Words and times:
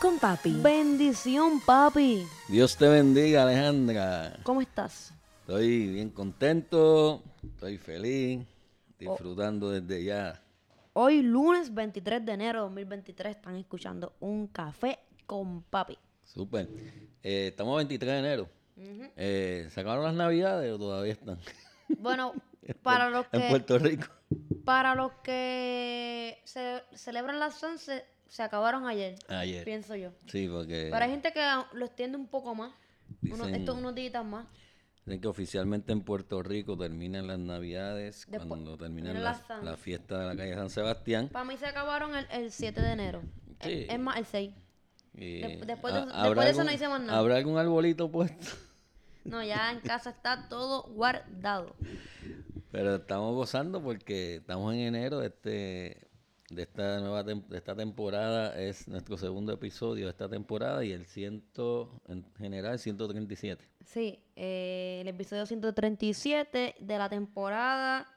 con 0.00 0.18
Papi. 0.18 0.60
Bendición, 0.62 1.60
papi. 1.60 2.26
Dios 2.48 2.76
te 2.76 2.88
bendiga, 2.88 3.42
Alejandra. 3.42 4.38
¿Cómo 4.42 4.60
estás? 4.60 5.12
Estoy 5.40 5.88
bien 5.88 6.10
contento, 6.10 7.22
estoy 7.42 7.78
feliz, 7.78 8.46
disfrutando 8.98 9.70
desde 9.70 10.04
ya. 10.04 10.42
Hoy, 10.92 11.22
lunes 11.22 11.72
23 11.72 12.24
de 12.24 12.32
enero 12.32 12.58
de 12.60 12.64
2023, 12.64 13.36
están 13.36 13.56
escuchando 13.56 14.14
Un 14.20 14.48
Café 14.48 14.98
con 15.26 15.62
Papi. 15.62 15.98
Súper. 16.24 16.68
Eh, 17.22 17.48
estamos 17.48 17.74
a 17.74 17.76
23 17.76 18.12
de 18.12 18.18
enero. 18.18 18.48
Eh, 19.16 19.68
¿Se 19.70 19.80
acabaron 19.80 20.04
las 20.04 20.14
navidades 20.14 20.72
o 20.72 20.78
todavía 20.78 21.12
están? 21.12 21.38
Bueno, 21.98 22.34
para 22.82 23.10
los 23.10 23.26
que... 23.28 23.36
en 23.36 23.48
Puerto 23.48 23.78
Rico. 23.78 24.06
Para 24.64 24.94
los 24.94 25.12
que 25.22 26.40
se 26.44 26.82
celebran 26.94 27.38
las 27.38 27.62
11, 27.62 28.04
se 28.28 28.42
acabaron 28.42 28.86
ayer. 28.86 29.16
Ayer. 29.28 29.64
Pienso 29.64 29.94
yo. 29.96 30.10
Sí, 30.26 30.48
porque 30.48 30.90
hay 30.92 31.10
gente 31.10 31.32
que 31.32 31.40
lo 31.72 31.84
extiende 31.86 32.16
un 32.16 32.26
poco 32.28 32.54
más. 32.54 32.72
Dicen- 33.20 33.54
estos 33.54 33.76
unos 33.78 33.94
días 33.94 34.24
más. 34.24 34.46
dicen 35.04 35.20
que 35.20 35.28
oficialmente 35.28 35.92
en 35.92 36.00
Puerto 36.02 36.42
Rico 36.42 36.76
terminan 36.76 37.26
las 37.28 37.38
navidades 37.38 38.26
Después- 38.28 38.48
cuando 38.48 38.76
terminan 38.76 39.22
la 39.22 39.40
la 39.62 39.76
fiesta 39.76 40.18
de 40.20 40.26
la 40.26 40.36
calle 40.36 40.54
San 40.54 40.70
Sebastián. 40.70 41.28
Para 41.28 41.44
mí 41.44 41.56
se 41.56 41.66
acabaron 41.66 42.14
el, 42.16 42.26
el 42.32 42.50
7 42.50 42.80
de 42.82 42.92
enero. 42.92 43.22
Sí. 43.62 43.84
Es, 43.88 43.90
es 43.94 43.98
más, 44.00 44.16
el 44.18 44.26
6. 44.26 44.52
Y, 45.14 45.40
De- 45.40 45.62
después 45.64 45.94
de- 45.94 46.00
¿ha- 46.00 46.04
después 46.04 46.24
¿habrá 46.26 46.44
de 46.44 46.50
eso 46.50 46.64
no 46.64 46.72
hice 46.72 46.88
más 46.88 47.00
nada. 47.00 47.18
¿Habrá 47.18 47.36
algún 47.36 47.56
arbolito 47.58 48.10
puesto? 48.10 48.46
No, 49.24 49.42
ya 49.42 49.72
en 49.72 49.80
casa 49.80 50.10
está 50.10 50.48
todo 50.48 50.84
guardado. 50.84 51.74
Pero 52.70 52.94
estamos 52.96 53.34
gozando 53.34 53.82
porque 53.82 54.36
estamos 54.36 54.72
en 54.72 54.80
enero 54.80 55.20
este 55.22 56.05
de 56.50 56.62
esta 56.62 57.00
nueva 57.00 57.22
de 57.24 57.42
esta 57.52 57.74
temporada 57.74 58.56
es 58.60 58.86
nuestro 58.86 59.18
segundo 59.18 59.52
episodio 59.52 60.06
de 60.06 60.10
esta 60.10 60.28
temporada 60.28 60.84
y 60.84 60.92
el 60.92 61.06
ciento 61.06 62.00
en 62.08 62.24
general 62.38 62.78
137. 62.78 63.64
Sí, 63.84 64.20
eh, 64.36 64.98
el 65.00 65.08
episodio 65.08 65.44
137 65.44 66.76
de 66.78 66.98
la 66.98 67.08
temporada 67.08 68.08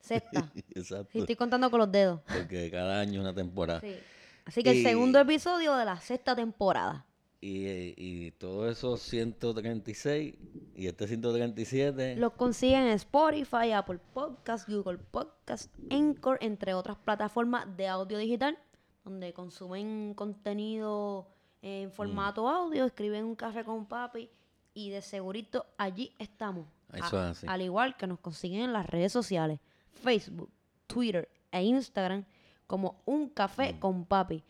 sexta. 0.00 0.52
Exacto. 0.74 1.08
Sí, 1.12 1.20
estoy 1.20 1.36
contando 1.36 1.70
con 1.70 1.78
los 1.78 1.92
dedos. 1.92 2.20
Porque 2.22 2.70
cada 2.70 3.00
año 3.00 3.20
es 3.20 3.20
una 3.20 3.34
temporada. 3.34 3.80
Sí. 3.80 3.96
Así 4.44 4.62
que 4.62 4.70
el 4.70 4.82
segundo 4.82 5.18
episodio 5.18 5.74
de 5.76 5.84
la 5.84 6.00
sexta 6.00 6.34
temporada. 6.36 7.05
Y, 7.46 7.94
y 7.96 8.30
todos 8.32 8.72
esos 8.72 9.00
136 9.02 10.34
y 10.74 10.86
este 10.88 11.06
137 11.06 12.16
Los 12.16 12.32
consiguen 12.32 12.82
en 12.82 12.88
Spotify, 12.94 13.70
Apple 13.72 14.00
Podcast, 14.12 14.68
Google 14.68 14.98
Podcast, 14.98 15.72
Anchor, 15.90 16.38
entre 16.40 16.74
otras 16.74 16.96
plataformas 16.96 17.76
de 17.76 17.86
audio 17.86 18.18
digital, 18.18 18.58
donde 19.04 19.32
consumen 19.32 20.14
contenido 20.14 21.28
en 21.62 21.92
formato 21.92 22.48
audio, 22.48 22.84
escriben 22.84 23.24
un 23.24 23.36
café 23.36 23.62
con 23.64 23.86
papi 23.86 24.28
y 24.74 24.90
de 24.90 25.00
segurito 25.00 25.66
allí 25.78 26.12
estamos. 26.18 26.66
Eso 26.92 27.16
A- 27.18 27.30
es 27.30 27.38
así. 27.38 27.46
Al 27.48 27.62
igual 27.62 27.96
que 27.96 28.08
nos 28.08 28.18
consiguen 28.18 28.62
en 28.62 28.72
las 28.72 28.86
redes 28.86 29.12
sociales, 29.12 29.60
Facebook, 30.02 30.50
Twitter 30.88 31.28
e 31.52 31.62
Instagram 31.62 32.24
como 32.66 33.02
un 33.06 33.28
café 33.28 33.78
con 33.78 34.04
papi. 34.04 34.42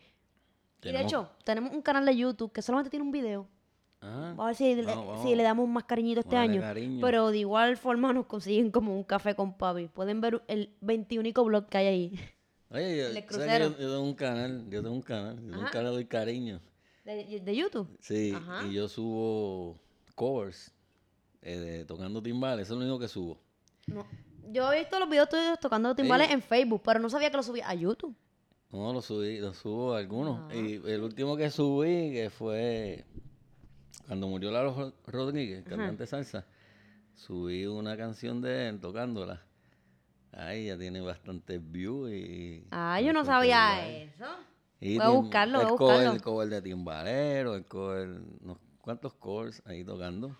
Y 0.83 0.91
de 0.91 1.01
hecho, 1.01 1.29
tenemos 1.43 1.73
un 1.73 1.81
canal 1.81 2.05
de 2.05 2.15
YouTube 2.15 2.51
que 2.51 2.61
solamente 2.61 2.89
tiene 2.89 3.03
un 3.05 3.11
video. 3.11 3.47
Ah, 4.01 4.35
A 4.37 4.45
ver 4.45 4.55
si, 4.55 4.75
le- 4.75 4.83
vamos, 4.83 5.07
vamos. 5.07 5.23
si 5.23 5.35
le 5.35 5.41
damos 5.43 5.67
más 5.67 5.83
cariñito 5.85 6.19
este 6.19 6.35
Vamos 6.35 6.51
año. 6.51 6.61
cariño. 6.61 6.99
Pero 7.01 7.31
de 7.31 7.39
igual 7.39 7.77
forma 7.77 8.13
nos 8.13 8.27
consiguen 8.27 8.69
como 8.69 8.95
un 8.95 9.03
café 9.03 9.35
con 9.35 9.57
papi. 9.57 9.87
Pueden 9.87 10.21
ver 10.21 10.41
el 10.47 10.69
21 10.81 11.43
blog 11.43 11.67
que 11.67 11.77
hay 11.79 11.87
ahí. 11.87 12.19
Oye, 12.69 12.97
yo, 12.97 13.05
el 13.07 13.13
¿sabes 13.13 13.21
que 13.23 13.25
crucero. 13.27 13.65
yo, 13.69 13.71
yo 13.79 13.89
tengo 13.89 14.01
un 14.01 14.13
canal, 14.13 14.69
yo 14.69 14.83
tengo 14.83 14.95
un 14.95 15.01
canal, 15.01 15.35
yo 15.41 15.49
tengo 15.51 15.59
un 15.63 15.67
canal 15.69 15.95
de 15.97 16.07
cariño. 16.07 16.61
De, 17.03 17.39
de 17.39 17.55
YouTube. 17.55 17.89
Sí, 18.01 18.33
Ajá. 18.35 18.67
y 18.67 18.73
yo 18.73 18.87
subo 18.87 19.79
covers 20.13 20.71
eh, 21.41 21.57
de 21.57 21.85
tocando 21.85 22.21
timbales, 22.21 22.67
eso 22.67 22.73
es 22.75 22.79
lo 22.79 22.85
único 22.85 22.99
que 22.99 23.07
subo. 23.07 23.39
No. 23.87 24.05
Yo 24.49 24.71
he 24.71 24.79
visto 24.79 24.99
los 24.99 25.09
videos 25.09 25.27
tuyos 25.29 25.59
tocando 25.59 25.95
timbales 25.95 26.29
en 26.31 26.41
Facebook, 26.41 26.81
pero 26.85 26.99
no 26.99 27.09
sabía 27.09 27.31
que 27.31 27.37
los 27.37 27.45
subía 27.45 27.67
a 27.67 27.73
YouTube. 27.73 28.15
No, 28.71 28.91
lo 28.93 29.01
subí, 29.01 29.39
lo 29.39 29.53
subo 29.53 29.93
algunos. 29.95 30.41
Ah. 30.51 30.55
Y 30.55 30.75
el 30.85 31.01
último 31.01 31.37
que 31.37 31.49
subí, 31.49 32.11
que 32.11 32.29
fue 32.29 33.05
cuando 34.07 34.27
murió 34.27 34.51
Lalo 34.51 34.73
Ro- 34.73 34.93
Rodríguez, 35.07 35.63
cantante 35.63 36.05
salsa, 36.05 36.45
subí 37.15 37.65
una 37.65 37.95
canción 37.97 38.41
de 38.41 38.69
él 38.69 38.79
tocándola. 38.79 39.41
Ahí 40.33 40.67
ya 40.67 40.77
tiene 40.77 41.01
bastantes 41.01 41.59
views 41.71 42.11
y... 42.11 42.65
Ah, 42.71 42.99
yo 43.01 43.11
no 43.13 43.25
sabía 43.25 43.87
eso. 43.89 44.25
Y 44.79 44.97
Voy 44.97 45.05
a 45.05 45.09
buscarlo, 45.09 45.57
voy 45.59 45.65
a 45.65 45.69
cover- 45.69 45.79
buscarlo. 45.79 46.13
El 46.13 46.21
cover 46.21 46.49
de 46.49 46.61
timbalero, 46.61 47.55
el 47.55 47.65
cover... 47.65 48.07
no- 48.41 48.59
¿Cuántos 48.81 49.13
covers 49.15 49.61
ahí 49.65 49.83
tocando? 49.83 50.37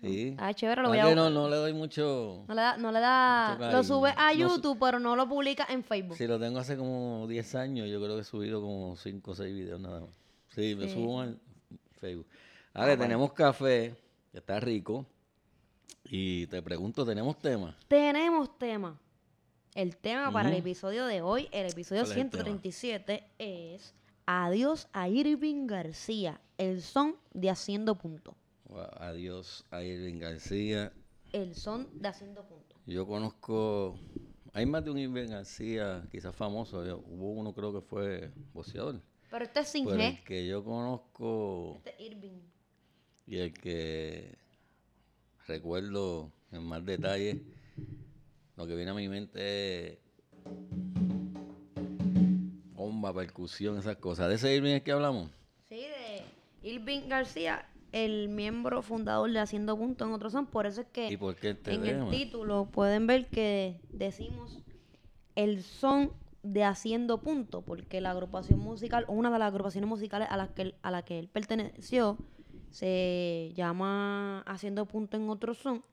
Sí. 0.00 0.34
Ah, 0.38 0.54
chévere, 0.54 0.80
lo 0.82 0.88
voy 0.88 0.98
a 0.98 1.14
no, 1.14 1.28
no 1.28 1.48
le 1.48 1.56
doy 1.56 1.74
mucho... 1.74 2.44
No 2.48 2.54
le 2.54 2.60
da, 2.62 2.76
no 2.78 2.90
le 2.90 3.00
da, 3.00 3.70
lo 3.70 3.84
sube 3.84 4.14
a. 4.16 4.32
No 4.32 4.38
YouTube, 4.38 4.78
pero 4.80 4.98
no 4.98 5.14
lo 5.14 5.28
publica 5.28 5.66
en 5.68 5.84
Facebook. 5.84 6.16
Si 6.16 6.26
lo 6.26 6.38
tengo 6.40 6.58
hace 6.58 6.76
como 6.76 7.26
10 7.28 7.54
años, 7.56 7.88
yo 7.88 8.00
creo 8.02 8.14
que 8.14 8.22
he 8.22 8.24
subido 8.24 8.62
como 8.62 8.96
5 8.96 9.30
o 9.30 9.34
6 9.34 9.54
videos 9.54 9.80
nada 9.80 10.00
más. 10.00 10.10
Sí, 10.54 10.74
me 10.74 10.88
Sí. 10.88 10.94
subo 10.94 11.20
al 11.20 11.38
Facebook. 12.00 12.26
Ahora 12.72 12.96
tenemos 12.96 13.32
café, 13.32 13.94
que 14.32 14.38
está 14.38 14.58
rico. 14.58 15.04
Y 16.04 16.46
te 16.46 16.62
pregunto, 16.62 17.04
¿tenemos 17.04 17.38
tema? 17.38 17.76
Tenemos 17.86 18.58
tema. 18.58 18.98
El 19.74 19.96
tema 19.96 20.32
para 20.32 20.48
el 20.48 20.56
episodio 20.56 21.06
de 21.06 21.22
hoy, 21.22 21.48
el 21.52 21.70
episodio 21.70 22.02
¿Cuál 22.02 22.12
es 22.12 22.16
el 22.18 22.30
tema? 22.30 22.42
137, 22.44 23.24
es 23.38 23.94
Adiós 24.26 24.88
a 24.92 25.08
Irving 25.08 25.66
García, 25.66 26.40
el 26.58 26.82
son 26.82 27.16
de 27.32 27.50
Haciendo 27.50 27.96
Punto. 27.96 28.34
Adiós 28.98 29.64
a 29.70 29.82
Irving 29.82 30.18
García. 30.18 30.92
El 31.32 31.54
son 31.54 31.88
de 32.00 32.08
Haciendo 32.08 32.44
Punto. 32.46 32.76
Yo 32.86 33.06
conozco, 33.06 33.98
hay 34.52 34.66
más 34.66 34.84
de 34.84 34.90
un 34.90 34.98
Irving 34.98 35.28
García, 35.28 36.06
quizás 36.10 36.34
famoso. 36.34 36.84
yo- 36.84 36.98
hubo 37.06 37.32
uno 37.32 37.52
creo 37.52 37.72
que 37.72 37.80
fue 37.80 38.30
boxeador. 38.52 39.00
Pero 39.30 39.44
este 39.44 39.60
es 39.60 39.68
sin 39.68 39.84
Pero 39.86 40.02
el 40.02 40.24
que 40.24 40.46
yo 40.46 40.64
conozco 40.64 41.76
Este 41.84 41.90
es 42.02 42.10
Irving. 42.12 42.40
y 43.26 43.36
el 43.38 43.52
que 43.52 44.36
recuerdo 45.46 46.32
en 46.50 46.64
más 46.64 46.84
detalle, 46.84 47.40
lo 48.56 48.66
que 48.66 48.74
viene 48.74 48.90
a 48.90 48.94
mi 48.94 49.08
mente 49.08 49.92
es 49.92 49.98
bomba, 52.74 53.12
percusión, 53.14 53.78
esas 53.78 53.96
cosas. 53.96 54.28
¿De 54.28 54.34
ese 54.34 54.54
Irving 54.54 54.74
es 54.74 54.82
que 54.82 54.92
hablamos? 54.92 55.30
Sí, 55.68 55.76
de 55.76 56.24
Irving 56.68 57.08
García, 57.08 57.68
el 57.92 58.28
miembro 58.28 58.82
fundador 58.82 59.30
de 59.30 59.38
Haciendo 59.40 59.76
Punto 59.76 60.04
en 60.04 60.12
otro 60.12 60.30
son. 60.30 60.46
Por 60.46 60.66
eso 60.66 60.82
es 60.82 60.86
que 60.88 61.08
¿Y 61.10 61.16
por 61.16 61.36
qué 61.36 61.50
este 61.50 61.74
en 61.74 61.84
el 61.84 62.10
título 62.10 62.66
pueden 62.66 63.06
ver 63.06 63.26
que 63.28 63.80
decimos 63.92 64.62
el 65.36 65.62
son 65.62 66.12
de 66.42 66.64
Haciendo 66.64 67.18
Punto, 67.18 67.62
porque 67.62 68.00
la 68.00 68.10
agrupación 68.12 68.58
musical, 68.60 69.04
o 69.08 69.12
una 69.12 69.30
de 69.30 69.38
las 69.38 69.48
agrupaciones 69.48 69.88
musicales 69.88 70.28
a 70.30 70.36
las 70.36 70.48
que 70.50 70.62
él- 70.62 70.74
a 70.82 70.90
la 70.90 71.02
que 71.02 71.18
él 71.18 71.28
perteneció, 71.28 72.16
se 72.70 73.52
llama 73.54 74.40
Haciendo 74.46 74.86
Punto 74.86 75.16
en 75.16 75.28
otro 75.28 75.54
son, 75.54 75.84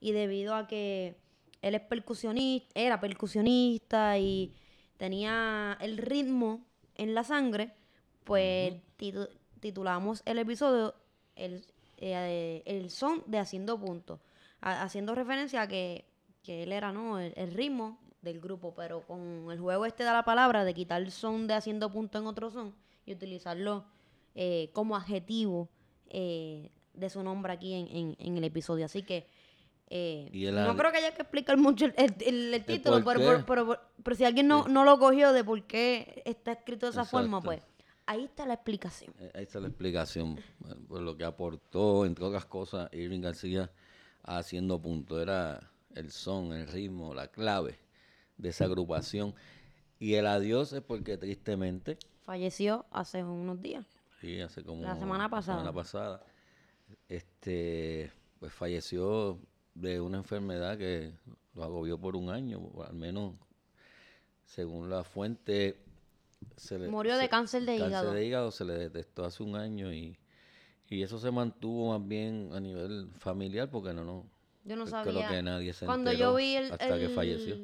y 0.00 0.12
debido 0.12 0.54
a 0.54 0.66
que 0.66 1.16
él 1.62 1.74
es 1.74 1.80
percusionista, 1.80 2.68
era 2.78 3.00
percusionista 3.00 4.18
y 4.18 4.52
tenía 4.96 5.76
el 5.80 5.96
ritmo 5.98 6.64
en 6.96 7.14
la 7.14 7.24
sangre, 7.24 7.72
pues 8.24 8.74
titu- 8.98 9.28
titulamos 9.60 10.22
el 10.26 10.38
episodio 10.38 10.94
el, 11.36 11.64
eh, 11.98 12.62
el 12.66 12.90
son 12.90 13.22
de 13.26 13.38
Haciendo 13.38 13.78
Punto, 13.78 14.20
a- 14.60 14.82
haciendo 14.82 15.14
referencia 15.14 15.62
a 15.62 15.68
que, 15.68 16.04
que 16.42 16.62
él 16.62 16.72
era 16.72 16.92
no 16.92 17.18
el, 17.20 17.32
el 17.36 17.52
ritmo 17.52 17.98
del 18.22 18.40
grupo, 18.40 18.74
pero 18.74 19.02
con 19.06 19.50
el 19.50 19.58
juego 19.60 19.84
este 19.86 20.04
de 20.04 20.12
la 20.12 20.24
palabra 20.24 20.64
de 20.64 20.74
quitar 20.74 21.02
el 21.02 21.10
son 21.10 21.46
de 21.46 21.54
Haciendo 21.54 21.90
Punto 21.92 22.18
en 22.18 22.26
otro 22.26 22.50
son 22.50 22.74
y 23.06 23.12
utilizarlo 23.12 23.84
eh, 24.34 24.70
como 24.72 24.96
adjetivo 24.96 25.68
eh, 26.08 26.70
de 26.94 27.10
su 27.10 27.22
nombre 27.22 27.52
aquí 27.52 27.74
en, 27.74 27.88
en- 27.88 28.16
en 28.18 28.36
el 28.38 28.44
episodio. 28.44 28.84
Así 28.86 29.02
que 29.02 29.26
eh, 29.90 30.28
no 30.64 30.70
al- 30.70 30.76
creo 30.78 30.90
que 30.92 30.98
haya 30.98 31.14
que 31.14 31.22
explicar 31.22 31.56
mucho 31.58 31.84
el, 31.86 31.94
el- 31.96 32.14
el- 32.26 32.54
el 32.54 32.64
título, 32.64 32.96
pero, 33.04 33.20
pero, 33.46 33.66
pero- 33.66 33.80
pero 34.02 34.16
si 34.16 34.24
alguien 34.24 34.48
no, 34.48 34.66
no 34.68 34.84
lo 34.84 34.98
cogió 34.98 35.32
de 35.32 35.44
por 35.44 35.62
qué 35.64 36.22
está 36.24 36.52
escrito 36.52 36.86
de 36.86 36.90
esa 36.90 37.02
forma, 37.10 37.40
pues 37.42 37.62
Ahí 38.06 38.24
está 38.24 38.44
la 38.46 38.54
explicación. 38.54 39.14
Eh, 39.18 39.30
Ahí 39.34 39.42
está 39.44 39.60
la 39.60 39.68
explicación. 39.68 40.38
eh, 40.38 40.74
Por 40.88 41.00
lo 41.00 41.16
que 41.16 41.24
aportó, 41.24 42.04
entre 42.04 42.24
otras 42.24 42.44
cosas, 42.46 42.88
Irving 42.92 43.20
García 43.20 43.70
haciendo 44.22 44.80
punto. 44.80 45.20
Era 45.20 45.70
el 45.94 46.10
son, 46.10 46.52
el 46.52 46.66
ritmo, 46.68 47.14
la 47.14 47.28
clave 47.28 47.78
de 48.36 48.50
esa 48.50 48.64
agrupación. 48.66 49.34
Y 49.98 50.14
el 50.14 50.26
adiós 50.26 50.72
es 50.72 50.82
porque 50.82 51.16
tristemente, 51.16 51.98
Falleció 52.24 52.86
hace 52.90 53.22
unos 53.22 53.60
días. 53.60 53.86
sí, 54.20 54.40
hace 54.40 54.62
como 54.64 54.82
La 54.82 54.96
semana 54.96 55.28
pasada. 55.28 55.58
semana 55.58 55.74
pasada, 55.74 56.24
este, 57.08 58.10
pues 58.40 58.52
falleció 58.52 59.38
de 59.74 60.00
una 60.00 60.18
enfermedad 60.18 60.78
que 60.78 61.12
lo 61.54 61.64
agobió 61.64 61.98
por 61.98 62.16
un 62.16 62.30
año, 62.30 62.60
al 62.86 62.94
menos 62.94 63.34
según 64.44 64.88
la 64.90 65.04
fuente. 65.04 65.78
Se 66.56 66.78
le- 66.78 66.88
Murió 66.88 67.16
de 67.16 67.28
cáncer 67.28 67.62
de 67.62 67.78
cáncer 67.78 67.88
hígado. 67.88 68.12
de 68.12 68.26
hígado 68.26 68.50
se 68.50 68.64
le 68.64 68.74
detectó 68.74 69.24
hace 69.24 69.42
un 69.42 69.56
año 69.56 69.92
y, 69.92 70.16
y 70.88 71.02
eso 71.02 71.18
se 71.18 71.30
mantuvo 71.30 71.96
más 71.98 72.06
bien 72.06 72.50
a 72.52 72.60
nivel 72.60 73.08
familiar 73.18 73.70
porque 73.70 73.92
no, 73.92 74.04
no, 74.04 74.26
Yo 74.64 74.76
no 74.76 74.84
creo 74.84 75.04
sabía. 75.04 75.28
que 75.28 75.42
nadie 75.42 75.72
se 75.72 75.86
Cuando 75.86 76.10
enteró 76.10 76.30
yo 76.32 76.36
vi 76.36 76.56
el, 76.56 76.72
hasta 76.72 76.96
que 76.98 77.04
el- 77.06 77.10
falleció. 77.14 77.56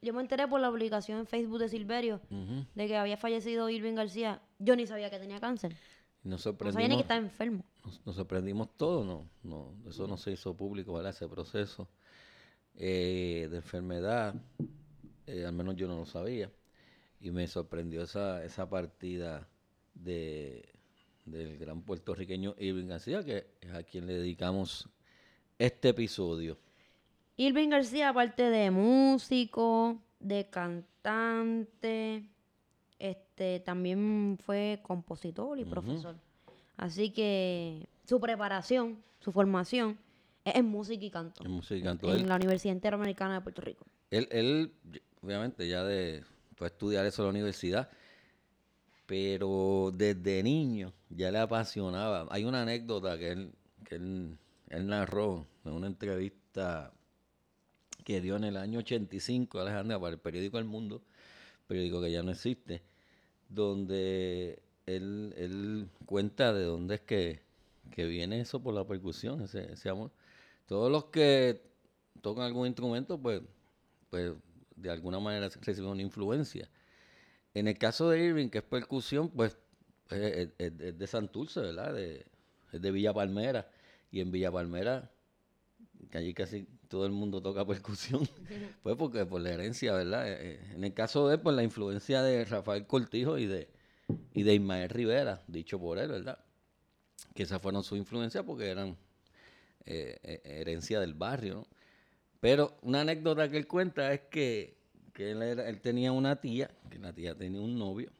Yo 0.00 0.12
me 0.14 0.20
enteré 0.20 0.46
por 0.46 0.60
la 0.60 0.70
publicación 0.70 1.18
en 1.18 1.26
Facebook 1.26 1.58
de 1.58 1.68
Silverio 1.68 2.20
de 2.30 2.86
que 2.86 2.96
había 2.96 3.16
fallecido 3.16 3.68
Irving 3.68 3.94
García. 3.94 4.40
Yo 4.60 4.76
ni 4.76 4.86
sabía 4.86 5.10
que 5.10 5.18
tenía 5.18 5.40
cáncer. 5.40 5.74
Nos 6.22 6.46
No 6.46 6.52
sabía 6.52 6.52
ni 6.52 6.70
sorprendimos, 6.70 6.96
que 6.98 7.02
estaba 7.02 7.20
enfermo. 7.20 7.64
nos, 7.84 8.06
nos 8.06 8.14
sorprendimos 8.16 8.68
todos, 8.76 9.04
no, 9.04 9.28
no, 9.42 9.74
eso 9.88 10.06
no 10.06 10.16
se 10.16 10.30
hizo 10.30 10.54
público, 10.56 10.92
¿verdad? 10.92 11.10
Ese 11.10 11.26
proceso 11.28 11.88
eh, 12.76 13.48
de 13.50 13.56
enfermedad, 13.56 14.34
eh, 15.26 15.44
al 15.44 15.52
menos 15.52 15.74
yo 15.74 15.88
no 15.88 15.96
lo 15.96 16.06
sabía, 16.06 16.48
y 17.20 17.30
me 17.30 17.46
sorprendió 17.46 18.02
esa, 18.02 18.44
esa 18.44 18.68
partida 18.68 19.48
de, 19.94 20.64
del 21.24 21.58
gran 21.58 21.82
puertorriqueño 21.82 22.54
Irving 22.58 22.86
García, 22.86 23.22
que 23.24 23.46
es 23.60 23.72
a 23.72 23.82
quien 23.82 24.06
le 24.06 24.14
dedicamos 24.14 24.88
este 25.58 25.88
episodio. 25.90 26.58
Irving 27.36 27.68
García, 27.68 28.08
aparte 28.10 28.50
de 28.50 28.70
músico, 28.70 30.00
de 30.20 30.48
cantante, 30.50 32.24
este, 32.98 33.60
también 33.60 34.38
fue 34.44 34.80
compositor 34.82 35.58
y 35.58 35.64
profesor. 35.64 36.16
Así 36.76 37.10
que 37.10 37.86
su 38.04 38.20
preparación, 38.20 39.02
su 39.20 39.32
formación 39.32 39.98
es 40.44 40.54
en 40.56 40.66
música 40.66 41.04
y 41.04 41.10
canto. 41.10 41.44
En 41.44 41.50
música 41.52 41.76
y 41.76 41.82
canto. 41.82 42.12
Él- 42.12 42.20
En 42.22 42.28
la 42.28 42.36
Universidad 42.36 42.74
Interamericana 42.74 43.34
de 43.34 43.40
Puerto 43.40 43.62
Rico. 43.62 43.84
Él, 44.10 44.28
él, 44.30 44.72
obviamente, 45.22 45.68
ya 45.68 45.84
de, 45.84 46.24
fue 46.58 46.66
estudiar 46.66 47.06
eso 47.06 47.22
en 47.22 47.26
la 47.26 47.30
universidad, 47.30 47.88
pero 49.06 49.92
desde 49.94 50.42
niño 50.42 50.92
ya 51.08 51.30
le 51.30 51.38
apasionaba. 51.38 52.26
Hay 52.30 52.44
una 52.44 52.62
anécdota 52.62 53.16
que 53.16 53.30
él, 53.30 53.52
que 53.84 53.94
él, 53.94 54.36
él 54.68 54.86
narró 54.88 55.46
en 55.64 55.72
una 55.72 55.86
entrevista 55.86 56.92
que 58.04 58.20
dio 58.20 58.34
en 58.36 58.44
el 58.44 58.56
año 58.56 58.80
85, 58.80 59.60
Alejandra, 59.60 60.00
para 60.00 60.14
el 60.14 60.18
periódico 60.18 60.58
El 60.58 60.64
Mundo, 60.64 61.00
periódico 61.68 62.02
que 62.02 62.10
ya 62.10 62.24
no 62.24 62.32
existe, 62.32 62.82
donde 63.48 64.60
él, 64.86 65.34
él 65.36 65.88
cuenta 66.06 66.52
de 66.52 66.64
dónde 66.64 66.96
es 66.96 67.02
que, 67.02 67.40
que 67.92 68.04
viene 68.06 68.40
eso 68.40 68.60
por 68.60 68.74
la 68.74 68.84
percusión, 68.84 69.42
ese, 69.42 69.72
ese 69.72 69.90
amor. 69.90 70.10
Todos 70.66 70.90
los 70.90 71.04
que 71.04 71.62
tocan 72.20 72.46
algún 72.46 72.66
instrumento, 72.66 73.16
pues, 73.16 73.42
pues 74.10 74.32
de 74.80 74.90
alguna 74.90 75.20
manera 75.20 75.48
reciben 75.62 75.90
una 75.90 76.02
influencia. 76.02 76.68
En 77.54 77.68
el 77.68 77.78
caso 77.78 78.10
de 78.10 78.20
Irving, 78.24 78.48
que 78.50 78.58
es 78.58 78.64
percusión, 78.64 79.30
pues 79.30 79.56
es, 80.10 80.50
es- 80.58 80.72
es- 80.80 80.98
de 80.98 81.06
Santurce, 81.06 81.60
¿verdad? 81.60 81.94
De, 81.94 82.26
es 82.72 82.82
de 82.82 82.90
Villa 82.90 83.12
Palmera. 83.14 83.70
Y 84.10 84.20
en 84.20 84.30
Villa 84.32 84.50
Palmera, 84.52 85.10
que 86.10 86.18
allí 86.18 86.34
casi 86.34 86.66
todo 86.88 87.06
el 87.06 87.12
mundo 87.12 87.42
toca 87.42 87.66
percusión, 87.66 88.28
pues 88.82 88.96
porque 88.96 89.26
por 89.26 89.40
la 89.40 89.50
herencia, 89.52 89.92
¿verdad? 89.94 90.28
Eh, 90.30 90.36
eh, 90.40 90.72
En 90.74 90.84
el 90.84 90.94
caso 90.94 91.28
de 91.28 91.36
él, 91.36 91.40
pues 91.40 91.54
la 91.56 91.62
influencia 91.62 92.22
de 92.22 92.44
Rafael 92.44 92.86
Cortijo 92.86 93.38
y 93.38 93.46
de, 93.46 93.68
y 94.34 94.42
de 94.44 94.54
Ismael 94.54 94.88
Rivera, 94.90 95.42
dicho 95.48 95.78
por 95.80 95.98
él, 95.98 96.08
¿verdad? 96.10 96.38
Que 97.34 97.44
esas 97.44 97.60
fueron 97.62 97.84
sus 97.84 97.98
influencias 97.98 98.44
porque 98.44 98.68
eran 98.70 98.96
eh, 99.86 100.18
eh, 100.22 100.40
herencia 100.44 101.00
del 101.00 101.14
barrio, 101.14 101.54
¿no? 101.56 101.66
Pero 102.40 102.76
una 102.82 103.00
anécdota 103.00 103.48
que 103.50 103.56
él 103.56 103.66
cuenta 103.66 104.12
es 104.12 104.20
que, 104.30 104.76
que 105.12 105.32
él, 105.32 105.42
era- 105.42 105.68
él 105.68 105.80
tenía 105.80 106.12
una 106.12 106.36
tía, 106.40 106.70
que 106.90 106.98
la 106.98 107.12
tía 107.12 107.34
tenía 107.36 107.60
un 107.60 107.78
novio, 107.78 108.10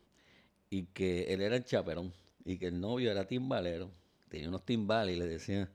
y 0.71 0.85
que 0.87 1.33
él 1.33 1.41
era 1.41 1.57
el 1.57 1.65
chaperón, 1.65 2.13
y 2.45 2.59
que 2.59 2.67
el 2.67 2.81
novio 2.81 3.11
era 3.11 3.27
timbalero, 3.27 3.91
tenía 4.29 4.49
unos 4.49 4.65
timbales 4.65 5.17
y 5.17 5.19
le 5.19 5.27
decían, 5.27 5.69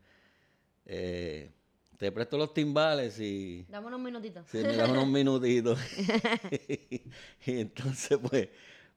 eh, 0.86 1.52
te 1.98 2.12
presto 2.12 2.38
los 2.38 2.54
timbales 2.54 3.20
y 3.20 3.66
Dame 3.70 3.88
unos 3.88 4.00
minutitos. 4.02 4.46
si 4.50 4.58
me 4.58 4.76
das 4.76 4.90
unos 4.90 5.08
minutitos. 5.08 5.80
y 6.52 7.60
entonces, 7.60 8.18
pues, 8.18 8.50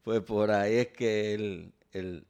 pues 0.02 0.20
por 0.22 0.50
ahí 0.50 0.74
es 0.76 0.88
que 0.88 1.34
él, 1.34 1.72
él, 1.92 2.26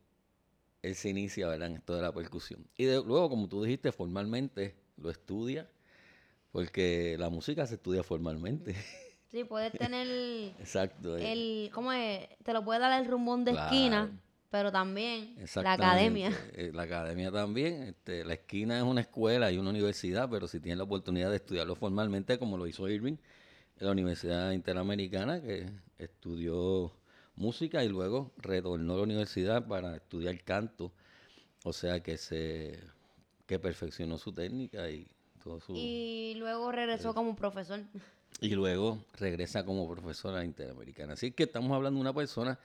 él 0.83 0.95
se 0.95 1.09
inicia, 1.09 1.49
¿verdad? 1.49 1.69
En 1.69 1.77
esto 1.77 1.97
de 1.97 2.03
la 2.03 2.13
percusión. 2.13 2.67
Y 2.77 2.85
de- 2.85 2.97
luego, 2.97 3.31
como 3.31 3.49
tú 3.49 3.63
dijiste, 3.65 3.91
formalmente 3.93 4.75
lo 4.99 5.11
estudia, 5.11 5.69
porque 6.53 7.17
la 7.19 7.31
música 7.31 7.67
se 7.67 7.75
estudia 7.75 8.03
formalmente. 8.03 8.75
Sí, 9.29 9.43
puedes 9.43 9.73
tener 9.73 10.07
Exacto. 10.61 11.17
el, 11.19 11.69
¿cómo 11.75 11.93
es? 11.93 12.29
Te 12.45 12.53
lo 12.53 12.65
puede 12.65 12.79
dar 12.81 13.03
el 13.03 13.09
rumbón 13.11 13.45
de 13.45 13.51
Claro. 13.51 13.67
esquina, 13.67 14.11
pero 14.51 14.71
también 14.71 15.35
la 15.57 15.73
academia. 15.73 16.31
Eh, 16.55 16.71
La 16.73 16.83
academia 16.83 17.31
también. 17.33 17.83
Este, 17.83 18.25
la 18.25 18.35
esquina 18.35 18.79
es 18.79 18.85
una 18.85 19.01
escuela 19.01 19.51
y 19.51 19.59
una 19.59 19.71
universidad, 19.71 20.31
pero 20.31 20.47
si 20.47 20.61
tienes 20.61 20.79
la 20.79 20.85
oportunidad 20.85 21.29
de 21.31 21.37
estudiarlo 21.37 21.75
formalmente, 21.75 22.39
como 22.39 22.57
lo 22.57 22.67
hizo 22.69 22.89
Irving 22.89 23.17
en 23.79 23.87
la 23.87 23.91
Universidad 23.93 24.53
Interamericana, 24.53 25.43
que 25.43 25.69
estudió 25.99 26.93
música 27.35 27.85
y 27.85 27.89
luego 27.89 28.33
retornó 28.39 28.95
a 28.95 28.97
la 28.99 29.03
universidad 29.03 29.67
para 29.67 29.97
estudiar 29.97 30.41
canto. 30.45 30.93
O 31.65 31.73
sea 31.73 32.01
que 32.01 32.17
se 32.17 32.79
que 33.47 33.59
perfeccionó 33.59 34.19
su 34.19 34.33
técnica 34.33 34.89
y 34.89 35.07
todo 35.47 35.61
su 35.61 35.75
Y 35.77 36.35
luego 36.39 36.73
regresó 36.73 37.15
como 37.15 37.37
profesor. 37.37 37.81
y 38.41 38.49
luego 38.51 39.05
regresa 39.19 39.65
como 39.65 39.89
profesora 39.89 40.45
interamericana. 40.45 41.13
Así 41.13 41.31
que 41.31 41.45
estamos 41.45 41.71
hablando 41.73 41.99
de 41.99 42.01
una 42.03 42.13
persona 42.13 42.59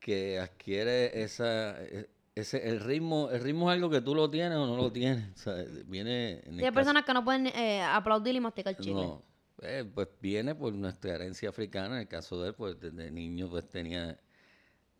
que 0.00 0.38
adquiere 0.38 1.22
esa, 1.22 1.82
e- 1.82 2.10
ese, 2.34 2.68
el 2.68 2.80
ritmo, 2.80 3.30
el 3.30 3.40
ritmo 3.40 3.70
es 3.70 3.76
algo 3.76 3.88
que 3.88 4.02
tú 4.02 4.14
lo 4.14 4.28
tienes 4.28 4.58
o 4.58 4.66
no 4.66 4.76
lo 4.76 4.92
tienes. 4.92 5.30
O 5.34 5.38
sea, 5.38 5.64
viene 5.86 6.40
en 6.44 6.60
Y 6.60 6.64
hay 6.64 6.70
personas 6.72 7.04
que 7.04 7.14
no 7.14 7.24
pueden 7.24 7.46
eh, 7.46 7.82
aplaudir 7.82 8.34
y 8.34 8.40
masticar 8.40 8.76
chicle. 8.76 8.92
no, 8.92 9.22
eh, 9.62 9.84
pues 9.94 10.08
viene 10.20 10.54
por 10.54 10.74
nuestra 10.74 11.14
herencia 11.14 11.48
africana. 11.48 11.94
En 11.94 12.00
el 12.02 12.08
caso 12.08 12.42
de 12.42 12.48
él, 12.48 12.54
pues 12.54 12.78
desde 12.78 13.10
niño 13.10 13.48
pues 13.48 13.66
tenía 13.68 14.18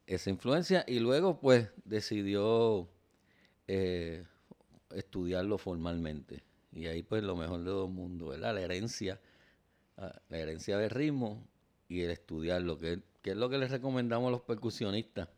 esa 0.06 0.30
influencia 0.30 0.84
y 0.88 1.00
luego 1.00 1.38
pues 1.38 1.68
decidió 1.84 2.88
eh, 3.68 4.24
estudiarlo 4.90 5.58
formalmente. 5.58 6.42
Y 6.74 6.86
ahí 6.86 7.02
pues 7.02 7.22
lo 7.22 7.36
mejor 7.36 7.60
de 7.60 7.70
dos 7.70 7.88
mundos, 7.88 8.30
¿verdad? 8.30 8.52
La 8.52 8.60
herencia, 8.60 9.20
ah, 9.96 10.12
la 10.28 10.38
herencia 10.38 10.76
del 10.76 10.90
ritmo 10.90 11.46
y 11.88 12.00
el 12.00 12.10
estudiarlo, 12.10 12.78
que, 12.78 13.00
que 13.22 13.30
es 13.30 13.36
lo 13.36 13.48
que 13.48 13.58
les 13.58 13.70
recomendamos 13.70 14.28
a 14.28 14.32
los 14.32 14.42
percusionistas. 14.42 15.28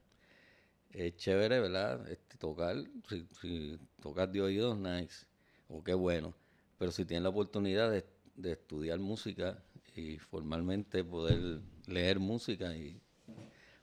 Es 0.90 1.14
chévere, 1.16 1.60
¿verdad? 1.60 2.08
Este, 2.10 2.38
tocar, 2.38 2.76
si, 3.08 3.28
si 3.40 3.78
tocas 4.00 4.32
de 4.32 4.40
oído, 4.40 4.74
nice, 4.74 5.26
o 5.68 5.84
qué 5.84 5.92
bueno. 5.92 6.32
Pero 6.78 6.90
si 6.90 7.04
tienes 7.04 7.24
la 7.24 7.28
oportunidad 7.28 7.90
de, 7.90 8.06
de 8.34 8.52
estudiar 8.52 8.98
música 8.98 9.62
y 9.94 10.16
formalmente 10.16 11.04
poder 11.04 11.60
leer 11.86 12.18
música, 12.18 12.74
y 12.74 12.98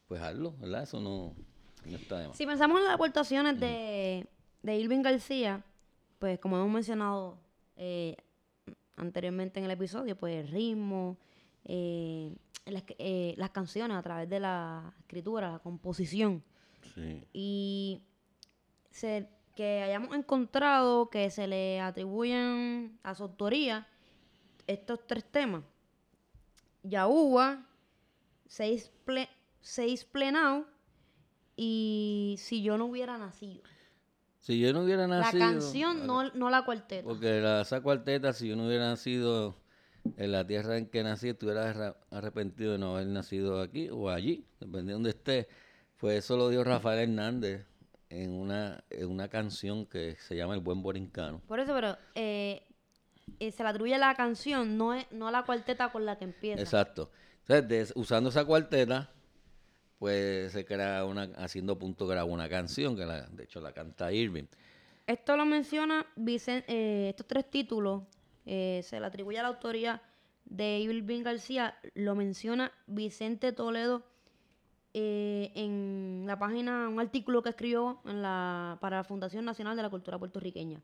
pues 0.07 0.21
hazlo, 0.21 0.55
¿verdad? 0.57 0.83
Eso 0.83 0.99
no, 0.99 1.35
no 1.85 1.97
está 1.97 2.17
de 2.17 2.29
más. 2.29 2.37
Si 2.37 2.47
pensamos 2.47 2.79
en 2.79 2.85
las 2.85 2.95
aportaciones 2.95 3.59
de, 3.59 4.25
de 4.63 4.77
Irving 4.79 5.03
García, 5.03 5.63
pues 6.17 6.39
como 6.39 6.57
hemos 6.57 6.71
mencionado 6.71 7.42
eh, 7.75 8.15
anteriormente 8.95 9.59
en 9.59 9.65
el 9.65 9.71
episodio, 9.71 10.15
pues 10.17 10.35
el 10.45 10.47
ritmo, 10.51 11.17
eh, 11.65 12.35
las, 12.65 12.83
eh, 12.99 13.33
las 13.37 13.49
canciones 13.51 13.97
a 13.97 14.01
través 14.03 14.29
de 14.29 14.39
la 14.39 14.93
escritura, 14.99 15.51
la 15.51 15.59
composición. 15.59 16.43
Sí. 16.95 17.23
Y 17.33 18.01
se- 18.91 19.29
que 19.55 19.83
hayamos 19.83 20.15
encontrado 20.15 21.09
que 21.11 21.29
se 21.29 21.45
le 21.47 21.79
atribuyen 21.79 22.97
a 23.03 23.13
su 23.13 23.23
autoría 23.23 23.87
estos 24.65 25.05
tres 25.05 25.23
temas. 25.25 25.63
Yaúa, 26.83 27.65
seis, 28.47 28.91
ple, 29.05 29.29
seis 29.61 30.03
plenao 30.05 30.65
y 31.55 32.35
si 32.39 32.61
yo 32.63 32.77
no 32.77 32.85
hubiera 32.85 33.17
nacido. 33.17 33.61
Si 34.43 34.59
yo 34.59 34.73
no 34.73 34.81
hubiera 34.83 35.07
nacido... 35.07 35.39
la 35.45 35.51
canción, 35.53 36.05
no, 36.05 36.29
no 36.33 36.49
la 36.49 36.65
cuarteta. 36.65 37.03
Porque 37.07 37.39
la, 37.39 37.61
esa 37.61 37.79
cuarteta, 37.79 38.33
si 38.33 38.49
yo 38.49 38.57
no 38.57 38.67
hubiera 38.67 38.89
nacido 38.89 39.55
en 40.17 40.33
la 40.33 40.45
tierra 40.45 40.75
en 40.77 40.87
que 40.87 41.01
nací, 41.01 41.29
estuviera 41.29 41.95
arrepentido 42.11 42.73
de 42.73 42.77
no 42.77 42.95
haber 42.97 43.07
nacido 43.07 43.61
aquí 43.61 43.87
o 43.89 44.09
allí, 44.09 44.45
dependiendo 44.59 44.87
de 44.87 44.93
donde 44.95 45.09
esté. 45.11 45.47
Pues 45.97 46.25
eso 46.25 46.35
lo 46.35 46.49
dio 46.49 46.61
Rafael 46.65 46.99
Hernández 47.09 47.65
en 48.09 48.31
una, 48.33 48.83
en 48.89 49.09
una 49.09 49.29
canción 49.29 49.85
que 49.85 50.17
se 50.17 50.35
llama 50.35 50.55
El 50.55 50.59
Buen 50.59 50.81
Borincano. 50.83 51.39
Por 51.47 51.61
eso, 51.61 51.73
pero 51.73 51.95
eh, 52.13 52.63
eh, 53.39 53.51
se 53.53 53.63
le 53.63 53.69
atribuye 53.69 53.97
la 53.97 54.13
canción, 54.13 54.77
no, 54.77 54.93
es, 54.93 55.09
no 55.13 55.31
la 55.31 55.43
cuarteta 55.43 55.89
con 55.93 56.05
la 56.05 56.17
que 56.17 56.25
empieza. 56.25 56.61
Exacto. 56.61 57.09
Entonces, 57.47 57.93
de- 57.93 57.99
usando 57.99 58.29
esa 58.29 58.43
cuarteta, 58.43 59.09
pues 60.03 60.51
se 60.51 60.65
crea 60.65 61.05
una, 61.05 61.29
haciendo 61.37 61.77
punto 61.79 62.05
graba 62.05 62.25
una 62.25 62.49
canción, 62.49 62.93
que 62.97 63.05
la, 63.05 63.21
de 63.21 63.45
hecho 63.45 63.61
la 63.61 63.71
canta 63.71 64.11
Irving. 64.11 64.43
Esto 65.07 65.37
lo 65.37 65.45
menciona 65.45 66.05
Vicente, 66.17 67.07
estos 67.07 67.25
tres 67.25 67.49
títulos 67.49 68.03
eh, 68.45 68.81
se 68.83 68.99
le 68.99 69.05
atribuye 69.05 69.39
a 69.39 69.43
la 69.43 69.47
autoría 69.47 70.01
de 70.43 70.79
Irving 70.79 71.23
García, 71.23 71.77
lo 71.93 72.15
menciona 72.15 72.73
Vicente 72.85 73.53
Toledo 73.53 74.03
eh, 74.93 75.53
en 75.55 76.25
la 76.27 76.37
página, 76.37 76.89
un 76.89 76.99
artículo 76.99 77.41
que 77.41 77.51
escribió 77.51 78.01
en 78.03 78.21
la, 78.21 78.79
para 78.81 78.97
la 78.97 79.03
Fundación 79.05 79.45
Nacional 79.45 79.77
de 79.77 79.83
la 79.83 79.89
Cultura 79.89 80.19
Puertorriqueña. 80.19 80.81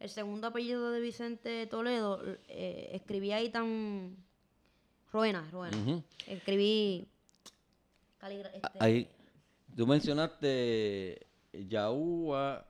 El 0.00 0.08
segundo 0.08 0.48
apellido 0.48 0.90
de 0.90 1.00
Vicente 1.00 1.64
Toledo, 1.68 2.24
eh, 2.48 2.90
escribí 2.92 3.30
ahí 3.30 3.50
tan... 3.50 4.16
Roena. 5.12 5.48
Ujú. 5.52 6.02
Escribí... 6.26 7.06
caligra- 8.18 8.50
este, 8.52 8.78
Ahí, 8.80 9.08
tú 9.76 9.86
mencionaste 9.86 11.26
Yaúa, 11.52 12.66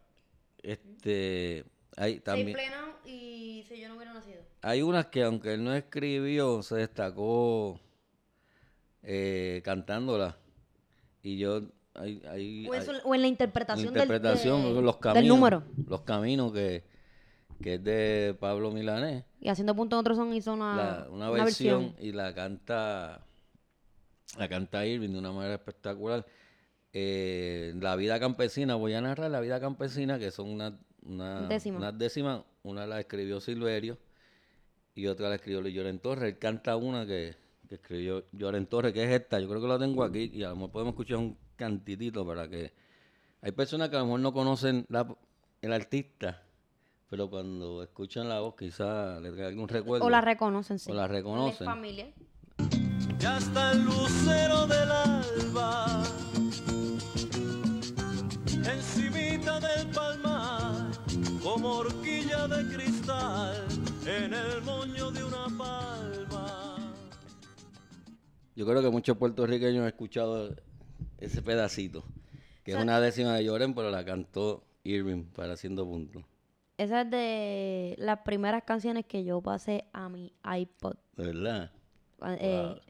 este, 0.63 1.65
hay 1.97 2.21
también, 2.21 2.53
plenos 2.53 2.91
y 3.05 3.65
si 3.69 3.81
yo 3.81 3.89
no 3.89 3.97
hubiera 3.97 4.13
nacido. 4.13 4.43
hay 4.63 4.83
unas 4.83 5.07
que 5.07 5.23
aunque 5.25 5.55
él 5.55 5.65
no 5.65 5.75
escribió, 5.75 6.63
se 6.63 6.77
destacó 6.77 7.81
eh, 9.03 9.63
cantándolas. 9.65 10.35
Y 11.23 11.39
yo, 11.39 11.63
hay, 11.95 12.23
hay- 12.29 12.67
O, 12.69 12.75
eso- 12.75 12.93
hay- 12.93 13.01
o 13.05 13.15
en 13.15 13.21
la 13.21 13.25
la 13.25 13.29
interpretación, 13.29 13.93
del- 13.95 14.03
interpretación, 14.03 14.75
de- 14.75 14.83
los 14.83 14.97
caminos, 14.99 15.15
del 15.23 15.29
número. 15.29 15.63
los 15.87 16.03
caminos 16.03 16.53
que, 16.53 16.85
que 17.63 17.75
es 17.75 17.85
de 17.85 18.37
Pablo 18.39 18.71
Milanés. 18.71 19.25
Y 19.41 19.49
haciendo 19.49 19.75
punto 19.75 19.97
en 19.97 20.01
otro 20.01 20.15
son 20.15 20.33
hizo 20.35 20.53
una, 20.55 20.77
la- 20.77 21.09
una, 21.11 21.31
versión, 21.31 21.95
y 22.01 22.13
la 22.13 22.35
canta 22.35 23.25
la 24.37 24.49
canta 24.49 24.85
Irving 24.87 25.11
de 25.11 25.19
una 25.19 25.33
manera 25.33 25.55
espectacular. 25.55 26.27
Eh, 26.93 27.75
la 27.81 27.97
vida 27.97 28.19
campesina, 28.19 28.75
voy 28.75 28.95
a 28.95 29.01
narrar 29.01 29.31
la 29.31 29.41
vida 29.41 29.61
campesina, 29.61 30.19
que 30.19 30.31
son 30.31 30.49
unas 30.51 30.75
una, 31.03 31.43
Décimas. 31.49 31.81
unas 31.81 31.99
décimas. 31.99 32.43
Una 32.63 32.87
la 32.87 33.01
escribió 33.01 33.41
Silverio 33.41 33.97
y 34.95 35.07
otra 35.07 35.29
la 35.29 35.37
escribió 35.37 35.61
Lloren 35.67 35.99
Torres. 36.01 36.33
Él 36.33 36.39
canta 36.39 36.77
una 36.77 37.07
que, 37.07 37.35
que 37.69 37.77
escribió 37.77 38.25
Lloren 38.33 38.67
Torres, 38.67 38.93
que 38.93 39.05
es 39.05 39.11
esta. 39.11 39.39
Yo 39.41 39.49
creo 39.49 39.61
que 39.61 39.69
la 39.69 39.79
tengo 39.79 40.03
aquí 40.05 40.31
y 40.35 40.43
a 40.43 40.49
lo 40.51 40.57
mejor 40.57 40.71
podemos 40.73 40.93
escuchar 40.93 41.19
un 41.19 41.37
cantitito 41.57 42.27
para 42.27 42.49
que... 42.49 42.73
Hay 43.41 43.53
personas 43.53 43.89
que 43.89 43.97
a 43.97 44.01
lo 44.01 44.07
mejor 44.07 44.21
no 44.21 44.33
conocen 44.33 44.85
la- 44.89 45.17
el 45.63 45.73
artista, 45.73 46.43
pero 47.09 47.31
cuando 47.31 47.83
escuchan 47.83 48.29
la 48.29 48.41
voz 48.41 48.57
quizá 48.57 49.21
les 49.21 49.33
traiga 49.33 49.49
algún 49.49 49.69
recuerdo. 49.69 50.05
O 50.05 50.11
la 50.11 50.21
reconocen, 50.21 50.79
sí. 50.79 50.91
O 50.91 50.95
la 50.95 51.07
reconocen. 51.07 51.65
familia. 51.65 52.13
Ya 53.19 53.39
está 53.39 53.73
el 53.73 53.85
lucero 53.85 54.67
del 54.67 54.91
alba 54.91 56.03
Encimita 58.73 59.59
del 59.61 59.91
palmar 59.91 60.87
Como 61.43 61.69
horquilla 61.79 62.47
de 62.47 62.75
cristal 62.75 63.67
En 64.07 64.33
el 64.33 64.63
moño 64.63 65.11
de 65.11 65.25
una 65.25 65.47
palma 65.59 66.77
Yo 68.55 68.67
creo 68.67 68.83
que 68.83 68.91
muchos 68.91 69.17
puertorriqueños 69.17 69.83
han 69.83 69.89
escuchado 69.89 70.55
ese 71.19 71.43
pedacito, 71.43 72.05
que 72.65 72.73
es 72.73 72.77
una 72.77 73.01
décima 73.01 73.35
de 73.35 73.45
Lloren, 73.45 73.75
pero 73.75 73.91
la 73.91 74.05
cantó 74.05 74.65
Irving 74.85 75.25
para 75.25 75.55
haciendo 75.55 75.85
punto. 75.85 76.25
Esa 76.77 77.03
es 77.03 77.11
de 77.11 77.97
las 77.99 78.21
primeras 78.21 78.63
canciones 78.63 79.05
que 79.05 79.25
yo 79.25 79.41
pasé 79.41 79.85
a 79.93 80.09
mi 80.09 80.33
iPod. 80.45 80.95
¿De 81.17 81.27
verdad? 81.27 81.73
Ah, 82.21 82.37
eh, 82.39 82.81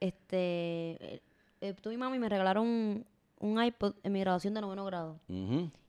este, 0.00 1.14
eh, 1.14 1.22
eh, 1.60 1.74
tú 1.80 1.90
y 1.90 1.96
mami 1.96 2.18
me 2.18 2.28
regalaron 2.28 2.66
un, 2.66 3.06
un 3.40 3.62
iPod 3.62 3.94
en 4.02 4.12
mi 4.12 4.20
graduación 4.20 4.54
de 4.54 4.60
noveno 4.60 4.84
grado. 4.84 5.18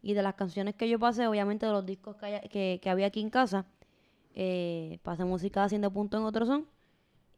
Y 0.02 0.14
de 0.14 0.22
las 0.22 0.36
canciones 0.36 0.76
que 0.76 0.88
yo 0.90 1.00
pasé, 1.00 1.28
obviamente 1.28 1.66
de 1.66 1.72
los 1.72 1.86
discos 1.86 2.16
que, 2.18 2.26
haya- 2.26 2.42
que, 2.42 2.80
que 2.82 2.90
había 2.90 3.08
aquí 3.08 3.22
en 3.22 3.30
casa, 3.30 3.66
eh, 4.36 5.00
pasé 5.04 5.26
música 5.26 5.64
haciendo 5.64 5.92
punto 5.92 6.18
en 6.18 6.24
otro 6.24 6.46
son. 6.46 6.68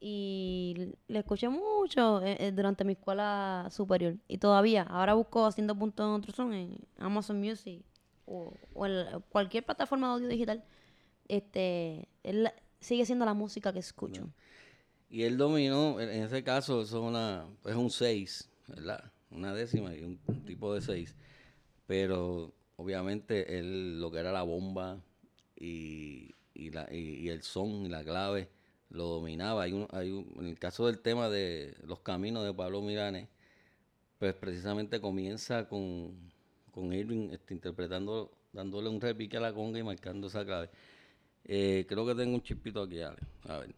Y 0.03 0.95
le 1.07 1.19
escuché 1.19 1.47
mucho 1.49 2.23
eh, 2.23 2.35
eh, 2.39 2.51
durante 2.51 2.83
mi 2.83 2.93
escuela 2.93 3.67
superior. 3.69 4.15
Y 4.27 4.37
todavía, 4.39 4.83
ahora 4.83 5.13
busco 5.13 5.45
haciendo 5.45 5.75
punto 5.75 6.03
en 6.03 6.09
otro 6.09 6.33
son 6.33 6.53
en 6.53 6.77
Amazon 6.97 7.39
Music 7.39 7.83
o, 8.25 8.51
o 8.73 8.85
en 8.87 9.21
cualquier 9.29 9.63
plataforma 9.63 10.07
de 10.07 10.13
audio 10.13 10.27
digital. 10.27 10.63
Este, 11.27 12.07
sigue 12.79 13.05
siendo 13.05 13.25
la 13.25 13.33
música 13.35 13.71
que 13.71 13.79
escucho. 13.79 14.27
Y 15.11 15.23
él 15.23 15.37
dominó, 15.37 15.99
en 16.01 16.09
ese 16.23 16.43
caso, 16.43 16.81
es, 16.83 16.93
una, 16.93 17.45
es 17.65 17.75
un 17.75 17.91
6, 17.91 18.49
¿verdad? 18.67 19.11
Una 19.31 19.53
décima 19.53 19.95
y 19.95 20.03
un 20.03 20.17
tipo 20.45 20.73
de 20.73 20.81
6. 20.81 21.15
Pero 21.87 22.53
obviamente 22.77 23.59
él, 23.59 23.99
lo 24.01 24.11
que 24.11 24.19
era 24.19 24.31
la 24.31 24.43
bomba 24.43 25.01
y, 25.57 26.33
la, 26.55 26.87
y, 26.93 27.29
el 27.29 27.41
son 27.43 27.85
y 27.85 27.89
la 27.89 28.03
clave 28.03 28.49
lo 28.89 29.05
dominaba. 29.05 29.63
Hay 29.63 29.73
un, 29.73 29.87
hay 29.91 30.11
un- 30.11 30.33
en 30.39 30.47
el 30.47 30.59
caso 30.59 30.87
del 30.87 30.99
tema 30.99 31.29
de 31.29 31.75
los 31.85 31.99
caminos 32.01 32.45
de 32.45 32.53
Pablo 32.53 32.81
Milanes, 32.81 33.27
pues 34.19 34.33
precisamente 34.35 35.01
comienza 35.01 35.67
con, 35.69 36.15
con 36.71 36.93
Irving 36.93 37.31
este, 37.31 37.53
interpretando, 37.55 38.31
dándole 38.53 38.89
un 38.89 39.01
repique 39.01 39.37
a 39.37 39.41
la 39.41 39.53
conga 39.53 39.79
y 39.79 39.83
marcando 39.83 40.27
esa 40.27 40.45
clave. 40.45 40.69
Eh, 41.45 41.85
creo 41.89 42.05
que 42.07 42.15
tengo 42.15 42.35
un 42.35 42.43
chispito 42.43 42.83
aquí, 42.83 43.01
Ale. 43.01 43.19
A 43.45 43.59
ver. 43.59 43.75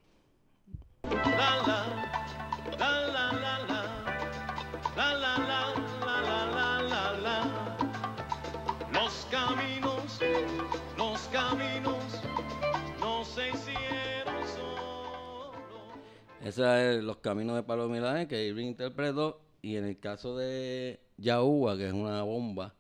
Esos 16.44 16.66
es 16.66 17.04
Los 17.04 17.18
Caminos 17.18 17.56
de 17.56 17.64
Pablo 17.64 17.88
Milanes 17.90 18.28
que 18.28 18.46
Irving 18.46 18.68
interpretó. 18.68 19.40
Y 19.62 19.78
en 19.78 19.86
el 19.86 19.98
caso 20.00 20.38
de 20.38 21.00
Yaúa, 21.18 21.78
que 21.78 21.88
es 21.88 21.94
una 21.94 22.22
bomba, 22.24 22.76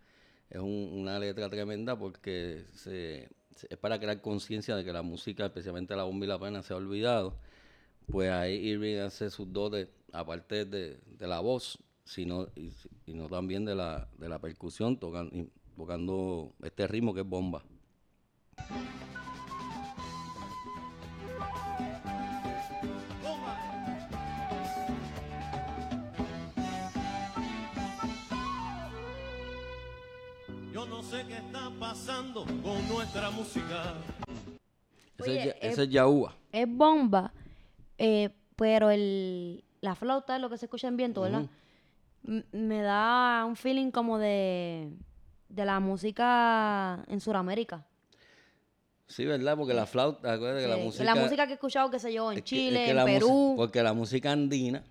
es 0.49 0.59
un- 0.59 0.89
una 0.93 1.17
letra 1.17 1.49
tremenda 1.49 1.97
porque 1.97 2.65
se, 2.73 3.29
se- 3.55 3.67
es 3.69 3.77
para 3.77 3.99
crear 3.99 4.21
conciencia 4.21 4.75
de 4.75 4.83
que 4.83 4.91
la 4.91 5.01
música, 5.01 5.45
especialmente 5.45 5.95
la 5.95 6.03
bomba 6.03 6.25
y 6.25 6.29
la 6.29 6.39
pena, 6.39 6.61
se 6.61 6.73
ha 6.73 6.77
olvidado. 6.77 7.37
Pues 8.11 8.29
ahí 8.29 8.55
Irving 8.55 8.97
hace 8.97 9.29
sus 9.29 9.51
dotes, 9.51 9.87
aparte 10.11 10.65
de, 10.65 10.99
de 11.05 11.27
la 11.27 11.39
voz, 11.39 11.79
sino, 12.03 12.47
y, 12.55 12.71
y 13.05 13.13
no 13.13 13.27
también 13.27 13.65
de 13.65 13.75
la, 13.75 14.07
de 14.17 14.29
la 14.29 14.39
percusión, 14.39 14.97
tocan, 14.97 15.29
y- 15.33 15.49
tocando 15.75 16.53
este 16.61 16.85
ritmo 16.87 17.13
que 17.13 17.21
es 17.21 17.27
bomba. 17.27 17.63
Yo 30.71 30.85
no 30.85 31.03
sé 31.03 31.23
qué 31.27 31.35
está 31.35 31.71
pasando 31.79 32.45
con 32.63 32.87
nuestra 32.87 33.29
música. 33.31 33.95
Ese, 35.17 35.49
es, 35.49 35.55
ese 35.61 35.83
es 35.83 35.89
Yaúa. 35.89 36.35
Es 36.51 36.67
bomba, 36.67 37.31
eh, 38.05 38.29
pero 38.57 38.89
el, 38.91 39.63
la 39.81 39.95
flauta 39.95 40.35
es 40.35 40.41
lo 40.41 40.49
que 40.49 40.57
se 40.57 40.65
escucha 40.65 40.87
en 40.89 40.97
viento, 40.97 41.21
¿verdad? 41.21 41.45
M- 42.27 42.43
me 42.51 42.81
da 42.81 43.45
un 43.45 43.55
feeling 43.55 43.91
como 43.91 44.17
de, 44.19 44.89
de 45.49 45.65
la 45.65 45.79
música 45.79 47.03
en 47.07 47.19
Sudamérica. 47.19 47.85
Sí, 49.07 49.25
¿verdad? 49.25 49.55
Porque 49.57 49.73
la 49.73 49.85
flauta, 49.85 50.33
acuérdate 50.33 50.63
que 50.63 50.67
la 50.69 50.75
Sí, 50.77 50.81
música... 50.83 51.03
la 51.03 51.15
música 51.15 51.45
que 51.45 51.51
he 51.51 51.55
escuchado, 51.55 51.89
qué 51.91 51.99
sé 51.99 52.11
yo, 52.13 52.31
en 52.31 52.37
Es 52.39 52.43
que- 52.43 52.49
Chile, 52.49 52.85
es 52.87 52.93
que 52.93 52.99
en 52.99 53.05
Perú. 53.05 53.53
porque 53.55 53.83
la 53.83 53.93
música 53.93 54.31
andina 54.31 54.83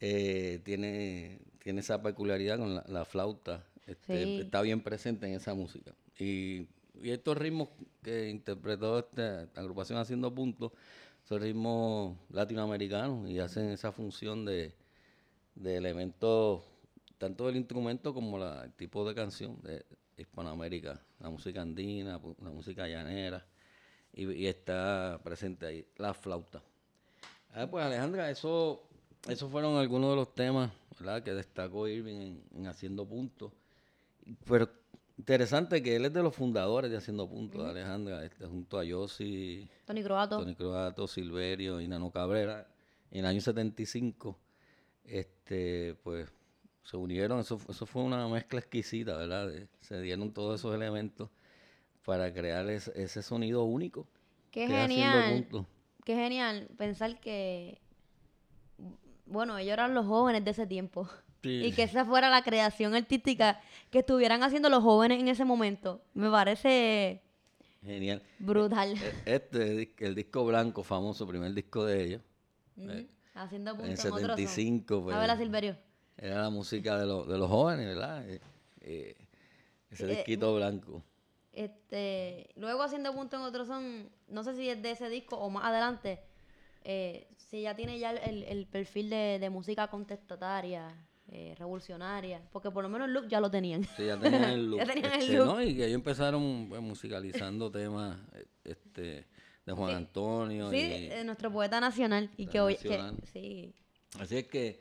eh, 0.00 0.60
tiene, 0.64 1.38
tiene 1.62 1.80
esa 1.80 2.02
peculiaridad 2.02 2.58
con 2.58 2.74
la, 2.74 2.84
la 2.88 3.04
flauta. 3.04 3.62
este, 3.86 4.24
Sí. 4.24 4.40
Está 4.42 4.62
bien 4.62 4.80
presente 4.80 5.26
en 5.26 5.34
esa 5.34 5.54
música. 5.54 5.92
Y, 6.18 6.66
y 7.02 7.10
estos 7.10 7.36
ritmos 7.36 7.68
que 8.02 8.28
interpretó 8.30 8.98
esta 8.98 9.42
agrupación 9.54 9.98
haciendo 9.98 10.34
puntos, 10.34 10.72
son 11.28 11.40
ritmos 11.40 12.16
latinoamericanos 12.30 13.28
y 13.28 13.38
hacen 13.38 13.70
esa 13.70 13.92
función 13.92 14.44
de, 14.44 14.74
de 15.54 15.76
elementos, 15.76 16.62
tanto 17.18 17.46
del 17.46 17.56
instrumento 17.56 18.14
como 18.14 18.38
la, 18.38 18.64
el 18.64 18.72
tipo 18.72 19.06
de 19.06 19.14
canción 19.14 19.60
de 19.62 19.84
Hispanoamérica, 20.16 21.00
la 21.20 21.28
música 21.28 21.62
andina, 21.62 22.20
la 22.40 22.50
música 22.50 22.88
llanera, 22.88 23.44
y, 24.12 24.30
y 24.32 24.46
está 24.46 25.20
presente 25.22 25.66
ahí 25.66 25.86
la 25.96 26.14
flauta. 26.14 26.62
Ah, 27.52 27.66
pues 27.70 27.84
Alejandra, 27.84 28.30
eso, 28.30 28.82
esos 29.28 29.50
fueron 29.50 29.76
algunos 29.76 30.10
de 30.10 30.16
los 30.16 30.34
temas 30.34 30.70
¿verdad? 30.98 31.22
Que 31.22 31.32
destacó 31.34 31.88
Irving 31.88 32.20
en, 32.20 32.44
en 32.54 32.66
Haciendo 32.66 33.06
Puntos. 33.06 33.52
Pero 34.46 34.68
interesante 35.18 35.82
que 35.82 35.96
él 35.96 36.04
es 36.04 36.12
de 36.12 36.22
los 36.22 36.34
fundadores 36.34 36.90
de 36.90 36.96
Haciendo 36.98 37.28
Puntos, 37.28 37.62
de 37.64 37.70
Alejandra, 37.70 38.24
este, 38.24 38.46
junto 38.46 38.78
a 38.78 38.84
Yossi, 38.84 39.68
Tony 39.84 40.02
Croato. 40.02 40.38
Tony 40.38 40.54
Croato, 40.54 41.06
Silverio 41.06 41.80
y 41.80 41.88
Nano 41.88 42.10
Cabrera. 42.10 42.66
En 43.10 43.20
el 43.20 43.26
año 43.26 43.40
75, 43.40 44.38
este, 45.04 45.94
pues 46.02 46.28
se 46.82 46.96
unieron, 46.96 47.40
eso, 47.40 47.58
eso 47.68 47.86
fue 47.86 48.02
una 48.02 48.28
mezcla 48.28 48.60
exquisita, 48.60 49.16
¿verdad? 49.16 49.48
De- 49.48 49.68
se 49.80 50.00
dieron 50.00 50.32
todos 50.32 50.60
esos 50.60 50.74
elementos 50.74 51.30
para 52.04 52.32
crear 52.32 52.68
ese, 52.70 52.92
ese 53.00 53.22
sonido 53.22 53.64
único. 53.64 54.06
Qué 54.50 54.66
que 54.66 54.74
genial. 54.74 55.46
Qué 56.04 56.14
genial 56.14 56.68
pensar 56.76 57.18
que, 57.20 57.80
bueno, 59.26 59.58
ellos 59.58 59.72
eran 59.72 59.94
los 59.94 60.06
jóvenes 60.06 60.44
de 60.44 60.50
ese 60.52 60.66
tiempo. 60.66 61.08
Sí. 61.46 61.64
Y 61.66 61.72
que 61.72 61.84
esa 61.84 62.04
fuera 62.04 62.28
la 62.30 62.42
creación 62.42 62.94
artística 62.94 63.60
que 63.90 64.00
estuvieran 64.00 64.42
haciendo 64.42 64.68
los 64.68 64.82
jóvenes 64.82 65.20
en 65.20 65.28
ese 65.28 65.44
momento. 65.44 66.02
Me 66.14 66.30
parece 66.30 67.22
Genial. 67.82 68.22
brutal. 68.38 68.94
E- 68.96 69.34
Este, 69.34 69.76
dis- 69.76 69.94
el 70.04 70.14
disco 70.14 70.44
blanco 70.44 70.82
famoso, 70.82 71.26
primer 71.26 71.52
disco 71.54 71.84
de 71.84 72.02
ellos, 72.04 72.22
Ujú. 72.76 72.90
eh, 72.90 73.06
Haciendo 73.34 73.72
en 73.72 73.76
punto 73.76 73.90
en 73.90 73.98
otro 73.98 74.08
son. 74.10 74.36
75, 74.36 75.02
pues, 75.04 75.16
A 75.16 75.20
ver, 75.20 75.36
Silverio. 75.36 75.76
era 76.16 76.42
la 76.42 76.50
música 76.50 76.98
de, 76.98 77.06
los 77.06 77.28
de 77.28 77.38
los 77.38 77.48
jóvenes, 77.50 77.86
¿verdad? 77.86 78.28
Eh, 78.28 78.40
eh, 78.80 79.16
ese 79.90 80.04
Eh, 80.04 80.16
disquito 80.16 80.54
blanco. 80.56 81.02
Este, 81.52 82.50
luego 82.56 82.82
haciendo 82.82 83.14
punto 83.14 83.36
en 83.36 83.42
otro 83.42 83.64
son, 83.64 84.10
no 84.28 84.42
sé 84.42 84.54
si 84.56 84.68
es 84.68 84.82
de 84.82 84.90
ese 84.90 85.08
disco 85.08 85.36
o 85.36 85.48
más 85.48 85.64
adelante, 85.64 86.20
eh, 86.84 87.28
si 87.36 87.62
ya 87.62 87.74
tiene 87.74 87.98
ya 87.98 88.10
el, 88.12 88.44
el 88.44 88.66
perfil 88.66 89.08
de, 89.10 89.38
de 89.40 89.50
música 89.50 89.88
contestataria, 89.88 90.94
eh, 91.28 91.54
revolucionaria, 91.58 92.40
porque 92.52 92.70
por 92.70 92.82
lo 92.84 92.88
menos 92.88 93.08
el 93.08 93.14
look 93.14 93.28
ya 93.28 93.40
lo 93.40 93.50
tenían. 93.50 93.84
Sí, 93.96 94.06
ya 94.06 94.18
tenían 94.18 94.44
el 94.44 94.66
look. 94.70 94.78
Ya 94.78 94.86
tenían 94.86 95.12
el 95.12 95.20
este, 95.20 95.36
look. 95.36 95.46
¿no? 95.46 95.62
Y 95.62 95.74
que 95.74 95.84
ellos 95.86 95.94
empezaron 95.96 96.66
pues, 96.68 96.80
musicalizando 96.80 97.70
temas 97.70 98.18
eh, 98.34 98.46
este, 98.64 99.26
de 99.66 99.72
Juan 99.72 99.90
Sí. 99.90 99.96
Antonio. 99.96 100.70
Sí, 100.70 100.76
y- 100.76 101.10
eh, 101.10 101.22
nuestro 101.24 101.50
poeta 101.52 101.80
nacional 101.80 102.30
y 102.36 102.46
que 102.46 102.60
hoy, 102.60 102.76
que, 102.76 103.00
sí, 103.32 103.74
Así 104.20 104.36
es 104.38 104.46
que, 104.48 104.78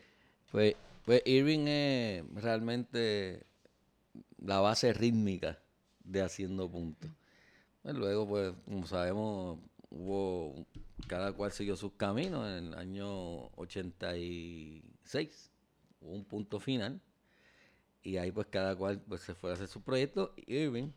pues, 0.51 0.75
pues 1.03 1.21
Irving 1.25 1.67
es 1.67 2.23
realmente 2.35 3.43
la 4.37 4.59
base 4.59 4.93
rítmica 4.93 5.59
de 6.03 6.21
Haciendo 6.21 6.69
Puntos. 6.69 7.09
Pues 7.81 7.95
luego, 7.95 8.27
pues, 8.27 8.53
como 8.65 8.85
sabemos, 8.87 9.59
hubo, 9.89 10.65
cada 11.07 11.33
cual 11.33 11.51
siguió 11.51 11.75
sus 11.75 11.93
caminos. 11.93 12.47
En 12.47 12.67
el 12.67 12.73
año 12.75 13.47
86 13.57 15.51
hubo 16.05 16.13
un 16.15 16.23
punto 16.25 16.59
final. 16.59 17.01
Y 18.03 18.17
ahí, 18.17 18.31
pues, 18.31 18.47
cada 18.47 18.75
cual 18.75 19.01
pues, 19.07 19.21
se 19.21 19.33
fue 19.33 19.49
a 19.49 19.53
hacer 19.53 19.67
su 19.67 19.81
proyecto. 19.81 20.33
Irving 20.47 20.91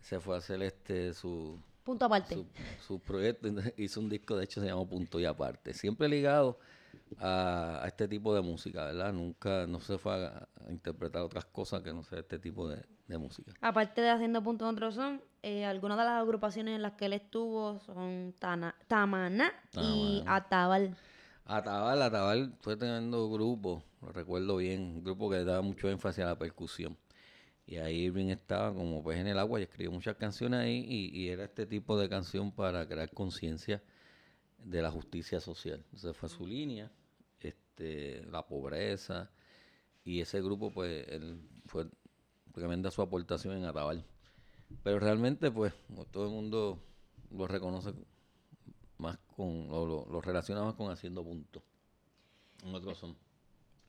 se 0.00 0.18
fue 0.20 0.34
a 0.34 0.38
hacer 0.38 0.62
este 0.62 1.12
su, 1.14 1.60
punto 1.84 2.06
aparte. 2.06 2.34
su, 2.34 2.46
su 2.86 2.98
proyecto 2.98 3.48
hizo 3.76 4.00
un 4.00 4.08
disco, 4.08 4.36
de 4.36 4.44
hecho 4.44 4.60
se 4.60 4.66
llamó 4.66 4.88
Punto 4.88 5.20
y 5.20 5.24
Aparte, 5.26 5.74
siempre 5.74 6.08
ligado 6.08 6.58
a, 7.18 7.80
a 7.84 7.86
este 7.86 8.08
tipo 8.08 8.34
de 8.34 8.40
música, 8.40 8.84
¿verdad? 8.86 9.12
Nunca, 9.12 9.66
no 9.66 9.80
se 9.80 9.98
fue 9.98 10.14
a, 10.26 10.48
a 10.66 10.70
interpretar 10.72 11.22
otras 11.22 11.44
cosas 11.44 11.82
que 11.82 11.92
no 11.92 12.02
sea 12.02 12.18
este 12.20 12.38
tipo 12.38 12.68
de, 12.68 12.82
de 13.06 13.18
música. 13.18 13.52
Aparte 13.60 14.00
de 14.00 14.10
haciendo 14.10 14.42
punto 14.42 14.66
otro 14.68 14.90
son, 14.90 15.22
eh, 15.42 15.64
algunas 15.64 15.96
de 15.98 16.04
las 16.04 16.20
agrupaciones 16.22 16.74
en 16.74 16.82
las 16.82 16.94
que 16.94 17.04
él 17.06 17.12
estuvo 17.12 17.78
son 17.80 18.34
Tana- 18.40 18.74
Tamaná 18.88 19.52
y. 19.80 20.24
Atabal. 20.26 20.96
Atabal, 21.44 22.02
Atabal 22.02 22.54
fue 22.60 22.76
tremendo 22.76 23.28
grupo, 23.30 23.82
lo 24.00 24.12
recuerdo 24.12 24.56
bien, 24.56 24.82
un 24.82 25.04
grupo 25.04 25.30
que 25.30 25.44
daba 25.44 25.62
mucho 25.62 25.88
énfasis 25.90 26.24
a 26.24 26.28
la 26.28 26.38
percusión. 26.38 26.96
Y 27.66 27.76
ahí 27.76 28.04
Irving 28.04 28.28
estaba 28.28 28.72
como 28.74 29.04
pez 29.04 29.18
en 29.18 29.28
el 29.28 29.38
agua 29.38 29.60
y 29.60 29.64
escribió 29.64 29.92
muchas 29.92 30.16
canciones 30.16 30.60
ahí 30.60 30.84
y, 30.88 31.16
y 31.18 31.28
era 31.28 31.44
este 31.44 31.66
tipo 31.66 31.98
de 31.98 32.08
canción 32.08 32.52
para 32.52 32.86
crear 32.86 33.10
conciencia 33.10 33.82
de 34.58 34.82
la 34.82 34.90
justicia 34.90 35.40
social. 35.40 35.84
Esa 35.94 36.12
fue 36.12 36.28
su 36.28 36.46
línea, 36.46 36.90
este, 37.40 38.24
la 38.30 38.46
pobreza 38.46 39.30
y 40.04 40.20
ese 40.20 40.40
grupo 40.40 40.72
pues 40.72 41.06
él 41.08 41.40
fue 41.66 41.86
tremenda 42.52 42.90
su 42.90 43.02
aportación 43.02 43.56
en 43.56 43.64
Atabal. 43.64 44.04
Pero 44.82 44.98
realmente 44.98 45.50
pues 45.50 45.72
todo 46.10 46.26
el 46.26 46.30
mundo 46.30 46.78
lo 47.30 47.46
reconoce 47.46 47.92
más 49.02 49.18
con, 49.36 49.68
lo, 49.68 49.84
lo- 49.86 50.06
lo 50.10 50.20
relaciona 50.20 50.62
más 50.62 50.74
con 50.74 50.90
haciendo 50.90 51.22
puntos. 51.24 51.62
En 52.64 52.74
otros 52.74 52.96
son. 52.98 53.16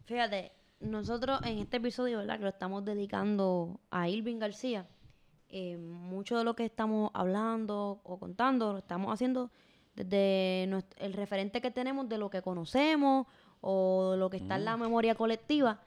Fíjate, 0.05 0.51
nosotros 0.81 1.39
en 1.45 1.59
este 1.59 1.77
episodio, 1.77 2.17
¿verdad? 2.17 2.37
Que 2.37 2.43
lo 2.43 2.49
estamos 2.49 2.83
dedicando 2.83 3.79
a 3.91 4.09
Irving 4.09 4.39
García. 4.39 4.85
eh, 5.55 5.77
mucho 5.77 6.35
de 6.35 6.43
lo 6.43 6.55
que 6.55 6.65
estamos 6.65 7.11
hablando 7.13 8.01
o 8.03 8.17
contando 8.17 8.71
lo 8.73 8.79
estamos 8.79 9.13
haciendo 9.13 9.51
desde 9.95 10.65
nuestro- 10.67 10.99
el 11.05 11.13
referente 11.13 11.61
que 11.61 11.69
tenemos 11.69 12.09
de 12.09 12.17
lo 12.17 12.31
que 12.31 12.41
conocemos 12.41 13.27
o 13.61 14.15
lo 14.17 14.31
que 14.31 14.37
está 14.37 14.55
en 14.55 14.65
la 14.65 14.77
memoria 14.77 15.13
colectiva. 15.13 15.79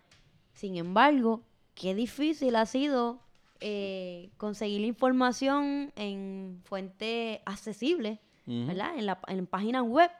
Sin 0.52 0.76
embargo, 0.76 1.42
qué 1.74 1.96
difícil 1.96 2.54
ha 2.54 2.64
sido 2.64 3.18
eh, 3.58 4.30
conseguir 4.36 4.82
información 4.82 5.90
en 5.96 6.60
fuentes 6.64 7.40
accesibles, 7.44 8.20
Ujú. 8.46 8.66
¿verdad? 8.66 8.96
En, 8.98 9.06
la, 9.06 9.18
en 9.28 9.46
páginas 9.46 9.82
web 9.82 10.10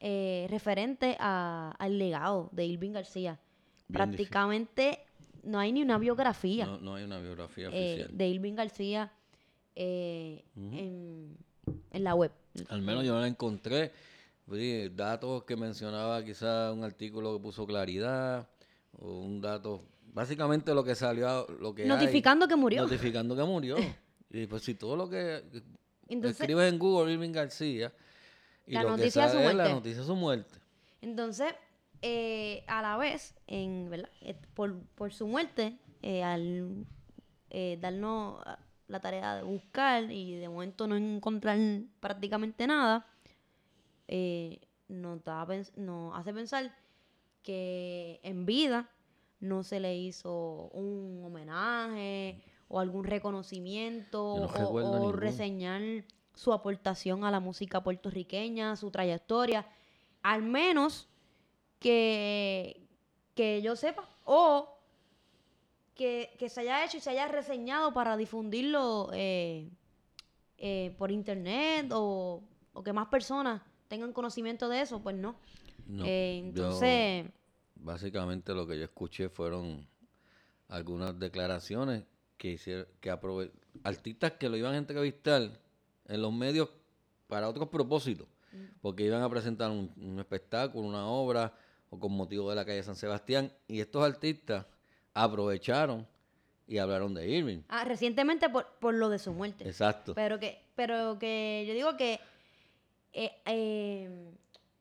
eh, 0.00 0.46
referente 0.50 1.16
a- 1.20 1.74
al 1.78 1.98
legado 1.98 2.48
de 2.52 2.66
Irving 2.66 2.92
García. 2.92 3.38
Bien 3.88 3.92
Prácticamente 3.94 4.98
no 5.44 5.58
hay 5.58 5.72
ni 5.72 5.82
una 5.82 5.98
biografía 5.98 6.66
No, 6.66 6.78
no 6.78 6.94
hay 6.94 7.04
una 7.04 7.18
biografía 7.18 7.68
eh, 7.72 7.94
oficial. 7.94 8.16
de 8.16 8.28
Irving 8.28 8.54
García 8.54 9.12
eh, 9.74 10.44
en, 10.56 11.36
en 11.90 12.04
la 12.04 12.14
web. 12.14 12.30
Al 12.68 12.82
menos 12.82 13.04
yo 13.04 13.14
no 13.14 13.20
la 13.20 13.26
encontré. 13.28 13.92
Datos 14.94 15.44
que 15.44 15.56
mencionaba 15.56 16.22
quizá 16.24 16.72
un 16.72 16.84
artículo 16.84 17.34
que 17.36 17.42
puso 17.42 17.66
claridad 17.66 18.46
o 18.98 19.20
un 19.20 19.40
dato, 19.40 19.82
básicamente 20.12 20.74
lo 20.74 20.84
que 20.84 20.94
salió, 20.94 21.46
lo 21.58 21.74
que 21.74 21.82
hay, 21.84 21.88
Notificando 21.88 22.46
que 22.46 22.56
murió. 22.56 22.82
notificando 22.82 23.34
que 23.34 23.44
murió. 23.44 23.76
y 24.30 24.46
pues 24.46 24.62
si 24.62 24.74
todo 24.74 24.94
lo 24.96 25.08
que 25.08 25.42
Entonces- 26.08 26.40
escribes 26.40 26.72
en 26.72 26.78
Google 26.78 27.12
Irving 27.12 27.32
García 27.32 27.92
y 28.66 28.72
La 28.74 28.82
lo 28.82 28.90
que 28.90 28.96
noticia 28.98 29.22
de 29.22 29.28
su 29.28 29.34
sale 29.34 29.48
es 29.48 29.54
la 29.54 29.68
noticia 29.68 30.00
de 30.00 30.06
su 30.06 30.16
muerte. 30.16 30.58
Entonces, 31.00 31.54
eh, 32.00 32.64
a 32.66 32.82
la 32.82 32.96
vez, 32.96 33.34
en, 33.46 33.88
¿verdad? 33.90 34.10
Eh, 34.20 34.36
por, 34.54 34.80
por 34.94 35.12
su 35.12 35.26
muerte, 35.26 35.78
eh, 36.02 36.22
al 36.22 36.84
eh, 37.50 37.78
darnos 37.80 38.42
la 38.88 39.00
tarea 39.00 39.36
de 39.36 39.42
buscar 39.42 40.10
y 40.10 40.36
de 40.36 40.48
momento 40.48 40.86
no 40.86 40.96
encontrar 40.96 41.58
prácticamente 42.00 42.66
nada, 42.66 43.06
nos, 44.88 45.24
da 45.24 45.46
nos 45.76 46.18
hace 46.18 46.34
pensar 46.34 46.76
que 47.42 48.20
en 48.22 48.44
vida 48.44 48.90
no 49.40 49.62
se 49.62 49.80
le 49.80 49.96
hizo 49.96 50.68
un 50.72 51.22
homenaje 51.24 52.42
o 52.72 52.80
algún 52.80 53.04
reconocimiento 53.04 54.48
no 54.48 55.08
o- 55.08 55.12
reseñar 55.12 55.82
su 56.34 56.54
aportación 56.54 57.22
a 57.24 57.30
la 57.30 57.38
música 57.38 57.82
puertorriqueña, 57.82 58.76
su 58.76 58.90
trayectoria, 58.90 59.66
al 60.22 60.42
menos 60.42 61.06
que, 61.78 62.80
que 63.34 63.60
yo 63.60 63.76
sepa, 63.76 64.08
o 64.24 64.68
que, 65.94 66.34
que 66.38 66.48
se 66.48 66.60
haya 66.62 66.82
hecho 66.84 66.96
y 66.96 67.00
se 67.00 67.10
haya 67.10 67.28
reseñado 67.28 67.92
para 67.92 68.16
difundirlo 68.16 69.10
eh, 69.12 69.68
eh, 70.56 70.94
por 70.96 71.10
internet 71.10 71.90
o, 71.92 72.42
o 72.72 72.82
que 72.82 72.94
más 72.94 73.08
personas 73.08 73.60
tengan 73.88 74.14
conocimiento 74.14 74.70
de 74.70 74.80
eso, 74.80 75.02
pues 75.02 75.14
no. 75.16 75.36
No, 75.86 76.04
Eh, 76.06 76.40
yo- 76.42 76.48
entonces, 76.48 77.26
Básicamente 77.74 78.54
lo 78.54 78.66
que 78.66 78.78
yo 78.78 78.84
escuché 78.84 79.28
fueron 79.28 79.86
algunas 80.68 81.18
declaraciones 81.18 82.04
que 82.42 82.50
hicieron, 82.50 82.88
que 83.00 83.08
aprove- 83.12 83.52
artistas 83.84 84.32
que 84.32 84.48
lo 84.48 84.56
iban 84.56 84.74
a 84.74 84.78
entrevistar 84.78 85.48
en 86.08 86.20
los 86.20 86.32
medios 86.32 86.68
para 87.28 87.48
otros 87.48 87.68
propósitos, 87.68 88.26
porque 88.80 89.04
iban 89.04 89.22
a 89.22 89.30
presentar 89.30 89.70
un, 89.70 89.92
un 89.96 90.18
espectáculo, 90.18 90.88
una 90.88 91.06
obra, 91.06 91.54
o 91.88 92.00
con 92.00 92.10
motivo 92.10 92.50
de 92.50 92.56
la 92.56 92.64
calle 92.64 92.82
San 92.82 92.96
Sebastián, 92.96 93.52
y 93.68 93.78
estos 93.78 94.02
artistas 94.02 94.66
aprovecharon 95.14 96.04
y 96.66 96.78
hablaron 96.78 97.14
de 97.14 97.28
Irving. 97.28 97.60
ah, 97.68 97.84
recientemente 97.84 98.48
por, 98.48 98.66
por 98.80 98.94
lo 98.94 99.08
de 99.08 99.20
su 99.20 99.32
muerte. 99.32 99.62
Exacto. 99.64 100.12
Pero 100.14 100.40
que, 100.40 100.58
pero 100.74 101.20
que 101.20 101.64
yo 101.68 101.74
digo 101.74 101.96
que 101.96 102.18
eh, 103.12 103.30
eh, 103.46 104.32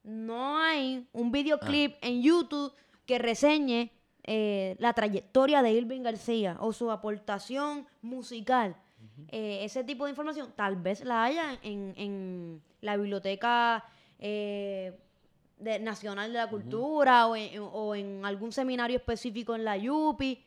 no 0.04 0.58
hay 0.58 1.08
un 1.14 1.32
videoclip 1.32 1.96
en 2.02 2.24
YouTube 2.24 2.74
que 3.06 3.20
reseñe 3.20 3.92
eh, 4.24 4.76
la 4.80 4.94
trayectoria 4.94 5.62
de 5.62 5.72
Irving 5.72 6.02
García 6.02 6.58
o 6.60 6.74
su 6.74 6.92
aportación 6.92 7.88
musical. 8.02 8.76
Eh, 9.30 9.60
ese 9.64 9.84
tipo 9.84 10.06
de 10.06 10.12
información 10.12 10.54
tal 10.56 10.76
vez 10.76 11.04
la 11.04 11.24
haya 11.24 11.58
en, 11.64 11.94
en 11.98 12.62
la 12.82 12.98
biblioteca 12.98 13.84
eh, 14.20 14.98
de, 15.58 15.80
nacional 15.80 16.32
de 16.32 16.38
la 16.38 16.50
cultura 16.50 17.28
o, 17.28 17.36
en, 17.36 17.60
o 17.60 17.96
en 17.96 18.24
algún 18.26 18.52
seminario 18.52 18.98
específico 18.98 19.56
en 19.56 19.66
la 19.66 19.78
YUPI. 19.78 20.44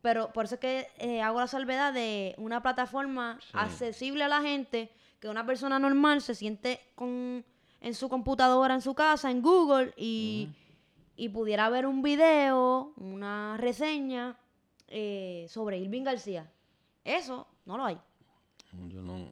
Pero 0.00 0.32
por 0.32 0.44
eso 0.46 0.56
es 0.56 0.60
que 0.60 1.20
hago 1.22 1.40
la 1.40 1.46
salvedad 1.46 1.92
de 1.92 2.34
una 2.38 2.60
plataforma 2.62 3.38
Sí. 3.40 3.48
accesible 3.52 4.24
a 4.24 4.28
la 4.28 4.40
gente, 4.42 4.90
que 5.20 5.28
una 5.28 5.46
persona 5.46 5.78
normal 5.78 6.20
se 6.22 6.34
siente 6.34 6.80
con, 6.96 7.44
en 7.80 7.94
su 7.94 8.08
computadora, 8.08 8.74
en 8.74 8.80
su 8.80 8.94
casa, 8.94 9.30
en 9.30 9.40
Google, 9.42 9.92
y, 9.96 10.48
y 11.16 11.28
pudiera 11.28 11.68
ver 11.70 11.86
un 11.86 12.02
video, 12.02 12.92
una 12.96 13.56
reseña 13.58 14.36
eh, 14.88 15.46
sobre 15.48 15.78
Irving 15.78 16.02
García. 16.04 16.50
Eso 17.04 17.46
no 17.66 17.76
lo 17.76 17.84
hay. 17.84 17.98
Yo 18.88 19.02
no, 19.02 19.28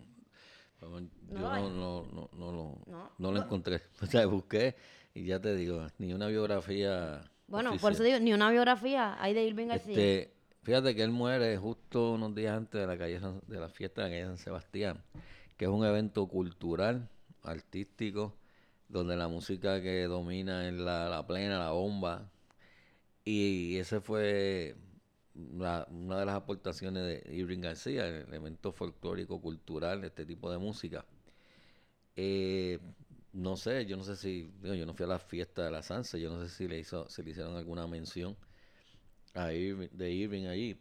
yo 0.80 0.88
No 0.90 1.00
no, 1.40 2.02
no, 2.04 2.28
no, 2.32 2.52
lo, 2.52 2.78
No. 2.86 3.10
no 3.18 3.32
lo 3.32 3.42
encontré. 3.42 3.80
O 4.02 4.06
sea, 4.06 4.26
busqué 4.26 4.74
y 5.14 5.24
ya 5.24 5.40
te 5.40 5.54
digo, 5.54 5.86
ni 5.98 6.12
una 6.12 6.26
biografía. 6.28 7.22
Bueno, 7.48 7.76
por 7.78 7.92
eso 7.92 8.02
digo, 8.02 8.18
ni 8.20 8.32
una 8.32 8.50
biografía 8.50 9.16
hay 9.22 9.34
de 9.34 9.44
Irving 9.44 9.66
García. 9.68 9.90
Este, 9.92 10.32
fíjate 10.62 10.94
que 10.94 11.02
él 11.02 11.10
muere 11.10 11.56
justo 11.56 12.12
unos 12.12 12.34
días 12.34 12.56
antes 12.56 12.80
de 12.80 12.86
la 12.86 12.96
calle 12.96 13.18
San- 13.18 13.40
de 13.46 13.58
la 13.58 13.68
fiesta 13.68 14.02
de 14.02 14.08
la 14.08 14.14
calle 14.14 14.26
San 14.26 14.38
Sebastián, 14.38 15.02
que 15.56 15.64
es 15.64 15.70
un 15.70 15.84
evento 15.84 16.26
cultural, 16.28 17.08
artístico, 17.42 18.34
donde 18.90 19.16
la 19.16 19.28
música 19.28 19.80
que 19.82 20.04
domina 20.04 20.68
es 20.68 20.74
la, 20.74 21.08
la 21.08 21.26
plena, 21.26 21.58
la 21.58 21.70
bomba. 21.72 22.30
Y 23.24 23.76
ese 23.78 24.00
fue 24.00 24.76
la- 25.34 25.86
una 25.90 26.18
de 26.20 26.26
las 26.26 26.36
aportaciones 26.36 27.04
de 27.24 27.34
Irving 27.36 27.60
García, 27.60 28.06
el 28.08 28.26
elemento 28.28 28.72
folclórico 28.72 29.40
cultural 29.40 30.00
de 30.02 30.08
este 30.08 30.26
tipo 30.26 30.50
de 30.50 30.58
música. 30.58 31.04
Eh, 32.16 32.78
no 33.32 33.56
sé, 33.56 33.86
yo 33.86 33.96
no 33.96 34.04
sé 34.04 34.16
si, 34.16 34.52
yo 34.62 34.86
no 34.86 34.94
fui 34.94 35.04
a 35.04 35.08
la 35.08 35.18
fiesta 35.18 35.64
de 35.64 35.70
la 35.70 35.82
Sanse, 35.82 36.20
yo 36.20 36.30
no 36.30 36.42
sé 36.42 36.48
si 36.54 36.68
le 36.68 36.78
hizo, 36.78 37.08
si 37.08 37.22
le 37.22 37.30
hicieron 37.30 37.56
alguna 37.56 37.86
mención 37.86 38.36
a 39.34 39.52
Irving, 39.52 39.88
de 39.92 40.10
Irving 40.12 40.46
allí. 40.46 40.80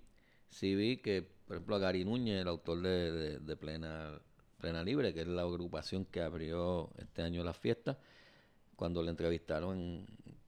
Sí 0.50 0.76
vi 0.76 0.98
que, 0.98 1.24
por 1.48 1.58
ejemplo, 1.58 1.76
a 1.76 1.80
Gary 1.80 2.06
Núñez, 2.06 2.42
el 2.42 2.48
autor 2.48 2.82
de- 2.82 3.40
de 3.40 3.56
Plena, 3.58 4.20
Plena 4.60 4.84
Libre, 4.84 5.14
que 5.14 5.22
es 5.22 5.28
la 5.28 5.44
agrupación 5.44 6.06
que 6.06 6.22
abrió 6.22 6.90
este 6.98 7.22
año 7.22 7.44
las 7.44 7.58
fiestas, 7.58 7.98
cuando 8.76 9.02
le 9.02 9.10
entrevistaron 9.10 10.06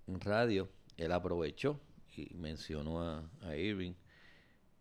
en, 0.08 0.22
radio, 0.22 0.68
él 0.98 1.12
aprovechó 1.12 1.80
y 2.16 2.34
mencionó 2.36 3.02
a, 3.02 3.56
Irving, 3.56 3.94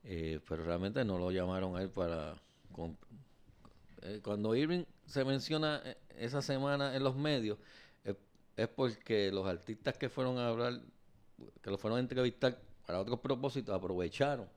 eh, 0.05 0.41
pero 0.49 0.65
realmente 0.65 1.05
no 1.05 1.19
lo 1.19 1.31
llamaron 1.31 1.77
a 1.77 1.83
él 1.83 1.91
para... 1.91 2.35
eh, 4.03 4.21
cuando 4.23 4.55
Irving 4.57 4.85
se 5.07 5.25
menciona 5.25 5.81
eh, 5.85 5.97
esa 6.19 6.43
semana 6.43 6.97
en 6.97 7.05
los 7.05 7.17
medios, 7.17 7.59
es, 8.57 8.69
porque 8.69 9.31
los 9.33 9.47
artistas 9.47 9.97
que 9.97 10.09
fueron 10.09 10.39
a 10.39 10.49
hablar, 10.49 10.81
que 11.63 11.71
lo 11.71 11.79
fueron 11.79 11.99
a 11.99 12.01
entrevistar 12.01 12.61
para 12.87 13.01
otros 13.01 13.21
propósitos, 13.21 13.75
aprovecharon 13.75 14.49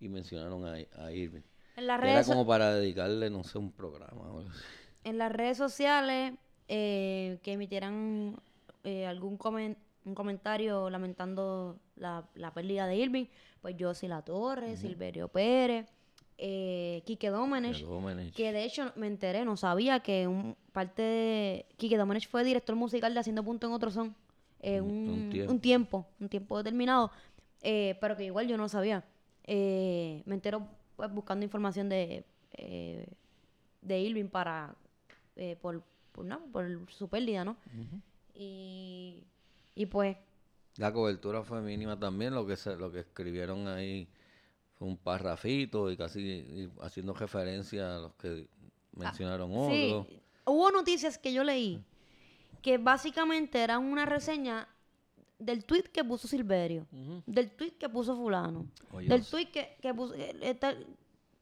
y 0.00 0.08
mencionaron 0.08 0.64
a 0.64 1.12
Irving. 1.12 1.42
En, 1.76 1.86
las 1.86 2.00
Que 2.00 2.10
Era 2.10 2.24
como 2.24 2.46
para 2.46 2.74
dedicarle, 2.74 3.30
no 3.30 3.44
sé, 3.44 3.58
un 3.58 3.72
programa. 3.72 4.24
en 5.04 5.18
las 5.18 5.32
redes 5.32 5.56
sociales 5.58 6.34
eh, 6.68 7.38
que 7.42 7.52
emitieran 7.52 8.36
eh, 8.84 9.06
algún 9.06 9.38
comen- 9.38 9.76
un 10.04 10.14
comentario 10.14 10.90
lamentando 10.90 11.78
la, 11.96 12.24
la 12.34 12.52
pérdida 12.52 12.86
de 12.86 12.96
Irving, 12.96 13.26
pues 13.60 13.76
Josie 13.78 14.08
La 14.08 14.22
Torre, 14.22 14.76
Silverio 14.76 15.28
Pérez, 15.28 15.86
eh, 16.38 17.02
Quique 17.06 17.30
Domenech, 17.30 17.84
que 18.34 18.52
de 18.52 18.64
hecho 18.64 18.92
me 18.96 19.06
enteré, 19.06 19.44
no 19.44 19.56
sabía 19.56 20.00
que 20.00 20.26
un 20.26 20.56
parte 20.72 21.02
de 21.02 21.66
Quique 21.76 21.96
Domenech 21.96 22.28
fue 22.28 22.42
director 22.42 22.74
musical 22.74 23.14
de 23.14 23.20
Haciendo 23.20 23.44
Punto 23.44 23.66
en 23.68 23.72
Otro 23.74 23.90
Son 23.92 24.14
eh, 24.60 24.80
Un- 24.80 25.28
tiempo. 25.30 25.52
un 25.52 25.60
tiempo, 25.60 26.06
un 26.20 26.28
tiempo 26.28 26.58
determinado, 26.58 27.12
eh, 27.62 27.96
pero 28.00 28.16
que 28.16 28.24
igual 28.24 28.48
yo 28.48 28.56
no 28.56 28.68
sabía. 28.68 29.04
Me 29.46 30.22
entero 30.26 30.66
pues 31.02 31.12
buscando 31.14 31.44
información 31.44 31.88
de 31.88 32.24
eh, 32.52 33.08
de 33.80 34.00
Irving 34.00 34.28
para 34.28 34.76
eh, 35.34 35.56
por 35.60 35.82
por, 36.12 36.24
no, 36.26 36.40
por 36.52 36.64
su 36.92 37.08
pérdida, 37.08 37.44
¿no? 37.44 37.56
Y 38.34 39.24
y 39.74 39.86
pues 39.86 40.16
La 40.76 40.92
cobertura 40.92 41.42
fue 41.42 41.60
mínima 41.60 41.98
también, 41.98 42.34
lo 42.34 42.46
que 42.46 42.56
se, 42.56 42.76
lo 42.76 42.92
que 42.92 43.00
escribieron 43.00 43.66
ahí 43.66 44.06
fue 44.74 44.86
un 44.86 44.96
parrafito 44.96 45.90
y 45.90 45.96
casi 45.96 46.20
y 46.20 46.70
haciendo 46.82 47.14
referencia 47.14 47.96
a 47.96 47.98
los 47.98 48.14
que 48.14 48.46
mencionaron 48.94 49.50
Sí, 49.70 49.90
otros. 49.92 50.06
hubo 50.44 50.70
noticias 50.70 51.18
que 51.18 51.32
yo 51.32 51.42
leí 51.42 51.82
que 52.62 52.78
básicamente 52.78 53.60
eran 53.60 53.82
una 53.82 54.06
reseña 54.06 54.68
del 55.44 55.64
tweet 55.64 55.84
que 55.92 56.04
puso 56.04 56.28
Silverio, 56.28 56.86
del 57.26 57.50
tweet 57.50 57.72
que 57.72 57.88
puso 57.88 58.16
fulano, 58.16 58.66
Oye, 58.92 59.08
del 59.08 59.24
tweet 59.24 59.46
que, 59.46 59.76
que 59.80 59.94
puso 59.94 60.14
eh, 60.14 60.36
eh, 60.40 60.54
tal, 60.54 60.86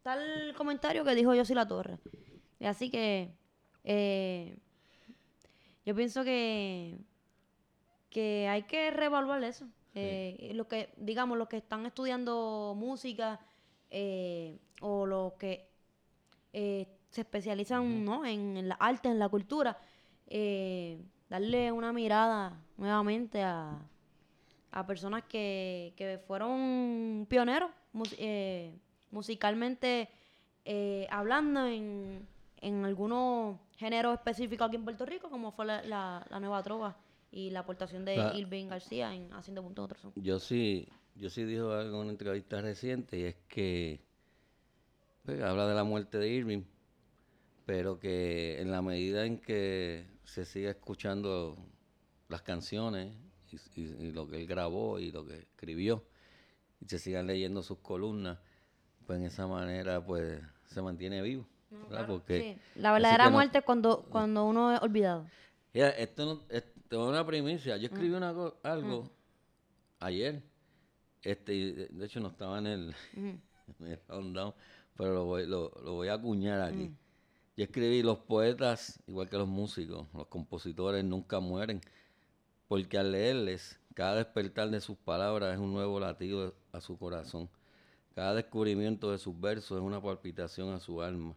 tal 0.03 0.55
comentario 0.57 1.05
que 1.05 1.15
dijo 1.15 1.35
Yossi 1.35 1.55
La 1.55 1.67
Torre. 1.67 1.99
Y 2.59 2.67
así 2.67 2.91
que 2.91 3.33
eh, 3.85 4.57
yo 5.85 5.95
pienso 5.95 6.25
que 6.25 6.99
que 8.11 8.49
hay 8.49 8.65
que 8.65 8.91
reevaluar 8.91 9.43
eso. 9.45 9.67
Eh, 9.95 10.53
lo 10.55 10.67
que, 10.69 10.93
digamos, 10.97 11.37
los 11.39 11.49
que 11.49 11.59
están 11.59 11.87
estudiando 11.87 12.75
música 12.77 13.41
o 14.81 15.07
los 15.07 15.33
que 15.35 15.71
se 17.11 17.21
especializan 17.21 18.05
¿no? 18.05 18.25
en, 18.25 18.57
en 18.57 18.69
la 18.69 18.77
arte, 18.77 19.09
en 19.09 19.19
la 19.19 19.29
cultura, 19.29 19.79
eh, 20.29 20.99
darle 21.31 21.73
una 21.73 21.93
mirada 21.93 22.61
nuevamente 22.77 23.43
a, 23.43 23.79
a 24.73 24.87
personas 24.87 25.23
que, 25.25 25.95
que 25.97 26.19
fueron 26.27 27.27
pioneros 27.31 27.71
mus- 27.93 28.15
eh, 28.19 28.75
musicalmente 29.11 30.09
eh, 30.65 31.07
hablando 31.11 31.67
en, 31.67 32.27
en 32.61 32.85
algunos 32.85 33.57
géneros 33.79 34.15
específicos 34.15 34.67
aquí 34.67 34.77
en 34.77 34.85
Puerto 34.85 35.07
Rico, 35.07 35.31
como 35.31 35.53
fue 35.53 35.65
la, 35.65 35.83
la- 35.85 36.27
la 36.29 36.41
nueva 36.41 36.63
trova 36.63 36.97
y 37.33 37.51
la 37.51 37.61
aportación 37.61 38.05
de 38.05 38.17
Irving 38.35 38.67
García 38.69 39.15
en 39.15 39.33
Haciendo 39.33 39.63
Punto 39.63 39.85
Otro 39.85 39.99
Son. 39.99 40.13
Yo 40.17 40.41
sí, 40.41 40.89
yo 41.15 41.31
sí 41.31 41.45
dijo 41.45 41.73
algo 41.73 41.97
en 41.99 42.03
una 42.03 42.11
entrevista 42.11 42.61
reciente 42.61 43.19
y 43.19 43.23
es 43.23 43.37
que 43.49 44.01
pues, 45.25 45.41
habla 45.43 45.67
de 45.69 45.75
la 45.77 45.85
muerte 45.85 46.19
de 46.19 46.29
Irving, 46.29 46.63
pero 47.67 47.99
que 48.01 48.61
en 48.61 48.71
la 48.73 48.83
medida 48.83 49.25
en 49.27 49.39
que 49.39 50.07
se 50.31 50.45
siga 50.45 50.71
escuchando 50.71 51.57
las 52.29 52.43
canciones 52.43 53.15
y, 53.51 53.57
y- 53.81 53.97
y 54.07 54.13
lo 54.13 54.29
que 54.29 54.37
él 54.41 54.47
grabó 54.47 54.99
y 55.01 55.11
lo 55.11 55.27
que 55.27 55.39
escribió 55.41 56.05
y 56.81 56.87
se 56.89 56.99
sigan 56.99 57.27
leyendo 57.27 57.63
sus 57.63 57.79
columnas, 57.79 58.39
pues 59.07 59.19
en 59.19 59.27
esa 59.27 59.47
manera 59.49 60.05
pues 60.05 60.41
se 60.67 60.81
mantiene 60.81 61.21
vivo, 61.21 61.47
¿verdad? 61.89 62.07
Porque 62.07 62.57
Sí, 62.75 62.81
La 62.81 62.93
verdadera 62.93 63.25
no- 63.25 63.33
muerte 63.33 63.59
es 63.59 63.65
cuando, 63.65 64.03
cuando 64.09 64.45
uno 64.47 64.73
es 64.73 64.81
olvidado. 64.83 65.27
Mira, 65.75 65.91
esto 65.91 66.25
no, 66.27 66.41
esto 66.49 67.03
es 67.03 67.09
una 67.09 67.27
primicia. 67.27 67.77
Yo 67.77 67.87
escribí 67.87 68.15
una 68.15 68.33
co- 68.33 68.57
algo 68.63 69.11
ayer. 70.01 70.43
Este, 71.23 71.55
y 71.55 71.73
de, 71.73 72.07
hecho 72.07 72.21
no 72.21 72.29
estaba 72.29 72.59
en 72.61 72.67
el, 72.67 72.95
en 73.81 73.87
el 73.87 74.01
rundown, 74.09 74.55
pero 74.97 75.13
lo 75.13 75.25
voy, 75.27 75.47
lo, 75.47 75.71
lo 75.85 75.95
voy 75.95 76.09
a 76.09 76.15
acuñar 76.15 76.61
aquí. 76.63 76.91
Yo 77.61 77.65
escribí 77.65 78.03
los 78.03 78.21
poetas, 78.21 79.03
igual 79.07 79.29
que 79.29 79.37
los 79.37 79.47
músicos, 79.47 80.07
los 80.15 80.29
compositores 80.29 81.05
nunca 81.05 81.41
mueren, 81.41 81.83
porque 82.69 82.97
al 82.97 83.13
leerles, 83.13 83.79
cada 83.93 84.15
despertar 84.15 84.71
de 84.71 84.81
sus 84.81 84.97
palabras 84.97 85.53
es 85.53 85.61
un 85.61 85.75
nuevo 85.75 86.01
latido 86.01 86.55
a 86.73 86.81
su 86.81 86.97
corazón. 86.97 87.51
Cada 88.15 88.35
descubrimiento 88.35 89.13
de 89.13 89.19
sus 89.19 89.39
versos 89.39 89.77
es 89.77 89.85
una 89.85 90.01
palpitación 90.01 90.73
a 90.73 90.81
su 90.81 91.03
alma. 91.03 91.37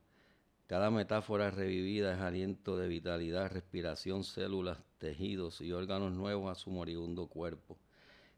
Cada 0.66 0.90
metáfora 0.92 1.52
revivida 1.52 2.14
es 2.14 2.22
aliento 2.22 2.78
de 2.78 2.88
vitalidad, 2.88 3.52
respiración, 3.52 4.24
células, 4.24 4.78
tejidos 5.00 5.60
y 5.60 5.74
órganos 5.74 6.14
nuevos 6.14 6.50
a 6.50 6.56
su 6.56 6.70
moribundo 6.70 7.28
cuerpo. 7.28 7.78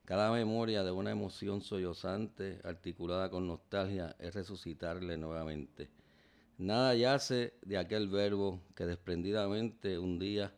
Cada 0.06 0.32
memoria 0.32 0.84
de 0.84 0.90
una 0.90 1.12
emoción 1.12 1.62
sollozante, 1.62 2.60
articulada 2.64 3.30
con 3.30 3.46
nostalgia, 3.46 4.16
es 4.18 4.34
resucitarle 4.34 5.18
nuevamente. 5.18 5.95
Nada 6.58 6.96
yace 6.96 7.54
de 7.64 7.78
aquel 7.78 8.08
verbo 8.08 8.62
que 8.76 8.86
desprendidamente 8.86 10.00
un 10.00 10.20
día 10.20 10.54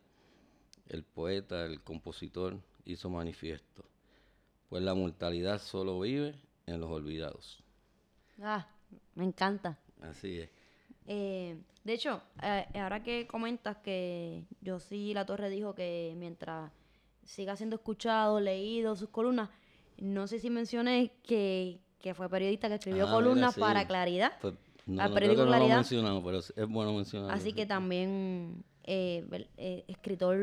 el 0.90 1.04
poeta, 1.04 1.66
el 1.66 1.82
compositor, 1.82 2.60
hizo 2.86 3.10
manifiesto. 3.10 3.84
Pues 4.70 4.84
la 4.84 4.94
mortalidad 4.94 5.60
solo 5.62 6.00
vive 6.00 6.36
en 6.66 6.80
los 6.80 6.90
olvidados. 6.90 7.64
Ah, 8.42 8.68
me 9.16 9.26
encanta. 9.26 9.78
Así 10.02 10.40
es. 10.40 10.50
Eh, 11.08 11.58
de 11.84 11.94
hecho, 11.94 12.22
eh, 12.44 12.66
ahora 12.76 13.02
que 13.02 13.26
comentas 13.28 13.78
que 13.78 14.44
yo 14.62 14.80
sí 14.80 15.14
La 15.14 15.26
Torre 15.26 15.50
dijo 15.50 15.74
que 15.74 16.14
mientras 16.18 16.72
siga 17.26 17.56
siendo 17.56 17.78
escuchado, 17.78 18.40
leído 18.40 18.96
sus 18.96 19.10
columnas, 19.10 19.50
no 19.98 20.28
sé 20.28 20.40
si 20.40 20.50
mencioné 20.50 21.14
que, 21.24 21.80
que 22.00 22.14
fue 22.14 22.30
periodista 22.30 22.68
que 22.70 22.76
escribió 22.76 23.08
Ah, 23.08 23.08
mira, 23.08 23.16
columnas 23.16 23.54
sí. 23.56 23.60
para 23.62 23.88
Claridad. 23.88 24.34
Pues, 24.42 24.54
no, 24.88 25.02
al 25.02 25.10
no, 25.10 25.16
creo 25.16 25.30
periódico 25.30 25.46
que 25.46 25.52
no 25.60 25.68
lo 25.68 25.76
mencionado, 25.76 26.24
pero 26.24 26.40
es 26.40 26.68
bueno 26.70 26.94
mencionarlo. 26.94 27.34
Así 27.36 27.54
que 27.54 27.66
también 27.66 28.64
eh, 28.84 29.28
eh, 29.58 29.84
escritor 29.88 30.38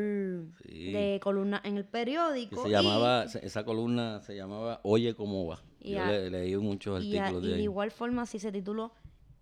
Sí. 0.63 0.91
de 0.91 1.19
columna 1.21 1.59
en 1.65 1.77
el 1.77 1.83
Que 1.85 1.89
periódico. 1.91 2.61
se 2.61 2.69
y- 2.69 2.71
llamaba, 2.71 3.27
se- 3.27 3.45
esa 3.45 3.65
columna 3.65 4.21
se 4.21 4.35
llamaba 4.35 4.79
Oye 4.83 5.15
cómo 5.15 5.47
va. 5.47 5.61
Y 5.81 5.93
Yo 5.93 6.03
a- 6.03 6.11
le- 6.11 6.29
leí 6.29 6.55
muchos 6.57 7.03
y, 7.03 7.17
a- 7.17 7.23
artículos 7.23 7.45
y 7.47 7.51
de 7.51 7.57
de 7.57 7.63
igual 7.63 7.91
forma 7.91 8.21
así 8.21 8.37
se 8.39 8.51
tituló 8.51 8.91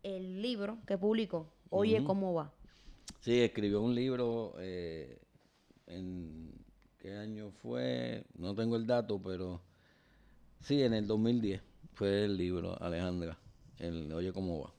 el 0.03 0.41
libro 0.41 0.77
que 0.87 0.97
publicó, 0.97 1.51
Oye, 1.69 1.97
Ujú. 1.97 2.07
¿cómo 2.07 2.33
va? 2.33 2.51
Sí, 3.21 3.39
escribió 3.41 3.81
un 3.81 3.95
libro 3.95 4.53
eh, 4.59 5.19
en 5.87 6.51
qué 6.99 7.15
año 7.17 7.51
fue, 7.51 8.25
no 8.37 8.53
tengo 8.55 8.75
el 8.75 8.85
dato, 8.85 9.21
pero 9.21 9.61
sí, 10.61 10.81
en 10.83 10.93
el 10.93 11.07
2010 11.07 11.61
fue 11.93 12.25
el 12.25 12.37
libro, 12.37 12.81
Alejandra, 12.81 13.37
el 13.79 14.11
Oye 14.13 14.31
cómo 14.33 14.61
va. 14.61 14.73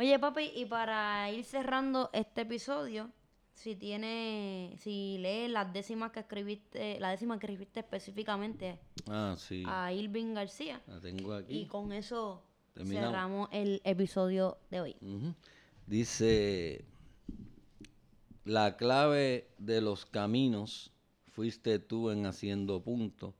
Oye, 0.00 0.18
papi, 0.18 0.50
y 0.56 0.64
para 0.64 1.30
ir 1.30 1.44
cerrando 1.44 2.08
este 2.14 2.40
episodio, 2.40 3.10
si 3.52 3.76
tiene, 3.76 4.74
si 4.78 5.18
lees 5.18 5.50
las 5.50 5.70
décimas 5.74 6.10
que 6.10 6.20
escribiste, 6.20 6.98
la 7.00 7.10
décima 7.10 7.38
que 7.38 7.44
escribiste 7.44 7.80
específicamente 7.80 8.78
Ah, 9.10 9.34
sí, 9.36 9.62
a 9.66 9.92
Irving 9.92 10.32
García, 10.32 10.80
la 10.86 11.00
tengo 11.02 11.38
y 11.46 11.66
con 11.66 11.92
eso 11.92 12.42
Terminamos. 12.72 13.10
cerramos 13.10 13.48
el 13.52 13.82
episodio 13.84 14.56
de 14.70 14.80
hoy. 14.80 14.96
Dice, 15.86 16.82
la 18.46 18.78
clave 18.78 19.50
de 19.58 19.82
los 19.82 20.06
caminos 20.06 20.94
fuiste 21.26 21.78
tú 21.78 22.08
en 22.08 22.24
haciendo 22.24 22.82
punto, 22.82 23.34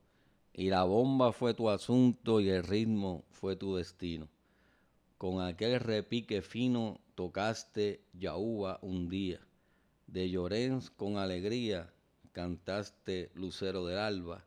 y 0.53 0.69
la 0.69 0.83
bomba 0.83 1.33
fue 1.33 1.55
tu 1.55 1.71
asunto 1.71 2.39
y 2.39 2.49
el 2.49 2.63
ritmo 2.63 3.25
fue 3.31 3.55
tu 3.55 3.77
destino. 3.77 4.29
Con 5.21 5.39
aquel 5.39 5.79
repique 5.79 6.41
fino 6.41 6.99
tocaste 7.13 8.01
Yaúba 8.11 8.79
un 8.81 9.07
día, 9.07 9.39
de 10.07 10.27
Llorens 10.31 10.89
con 10.89 11.17
alegría 11.17 11.93
cantaste 12.31 13.29
Lucero 13.35 13.85
del 13.85 13.99
Alba, 13.99 14.43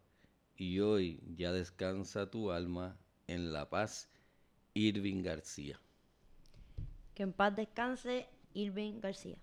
y 0.56 0.80
hoy 0.80 1.20
ya 1.37 1.52
descansa 1.52 2.28
tu 2.28 2.50
alma 2.50 2.98
en 3.28 3.52
la 3.52 3.70
paz, 3.70 4.10
Irving 4.74 5.22
García. 5.22 5.78
Que 7.14 7.22
en 7.22 7.32
paz 7.32 7.54
descanse 7.54 8.26
Irving 8.52 8.98
García. 9.00 9.38